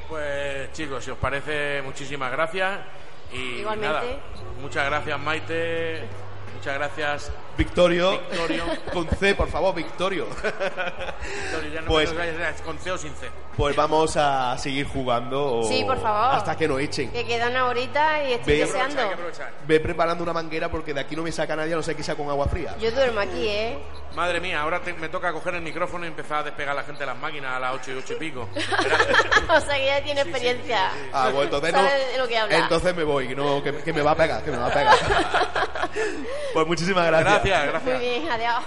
[0.08, 2.80] Pues chicos, si os parece, muchísimas gracias.
[3.32, 3.94] Y Igualmente.
[3.94, 4.04] nada,
[4.60, 6.02] muchas gracias Maite,
[6.56, 8.20] muchas gracias Victorio.
[8.30, 8.64] Victorio.
[8.94, 10.28] Con C, por favor, Victorio.
[10.28, 12.30] Victorio, ya no Pues- me
[12.64, 13.30] con C o sin C.
[13.58, 15.60] Pues vamos a seguir jugando.
[15.60, 16.36] o- Sí, por favor.
[16.36, 17.12] Hasta que nos echen.
[17.12, 19.02] Que queda una horita y estoy Ve- deseando.
[19.02, 19.52] Hay que aprovechar.
[19.68, 22.04] Ve preparando una manguera porque de aquí no me saca nadie, a no sé que
[22.04, 22.76] sea con agua fría.
[22.80, 23.78] Yo duermo aquí, ¿eh?
[24.16, 26.84] Madre mía, ahora te- me toca coger el micrófono y empezar a despegar a la
[26.84, 28.50] gente de las máquinas a las 8 y 8 y pico.
[29.50, 30.92] o sea que ya tiene experiencia.
[31.14, 31.80] Ah, bueno, entonces no.
[31.80, 32.58] Sabe de lo que habla.
[32.58, 34.74] Entonces me voy, que, no, que, que me va a pegar, que me va a
[34.74, 34.98] pegar.
[36.54, 37.34] pues muchísimas gracias.
[37.44, 38.00] Gracias, Muy gracias.
[38.00, 38.64] bien, adiós.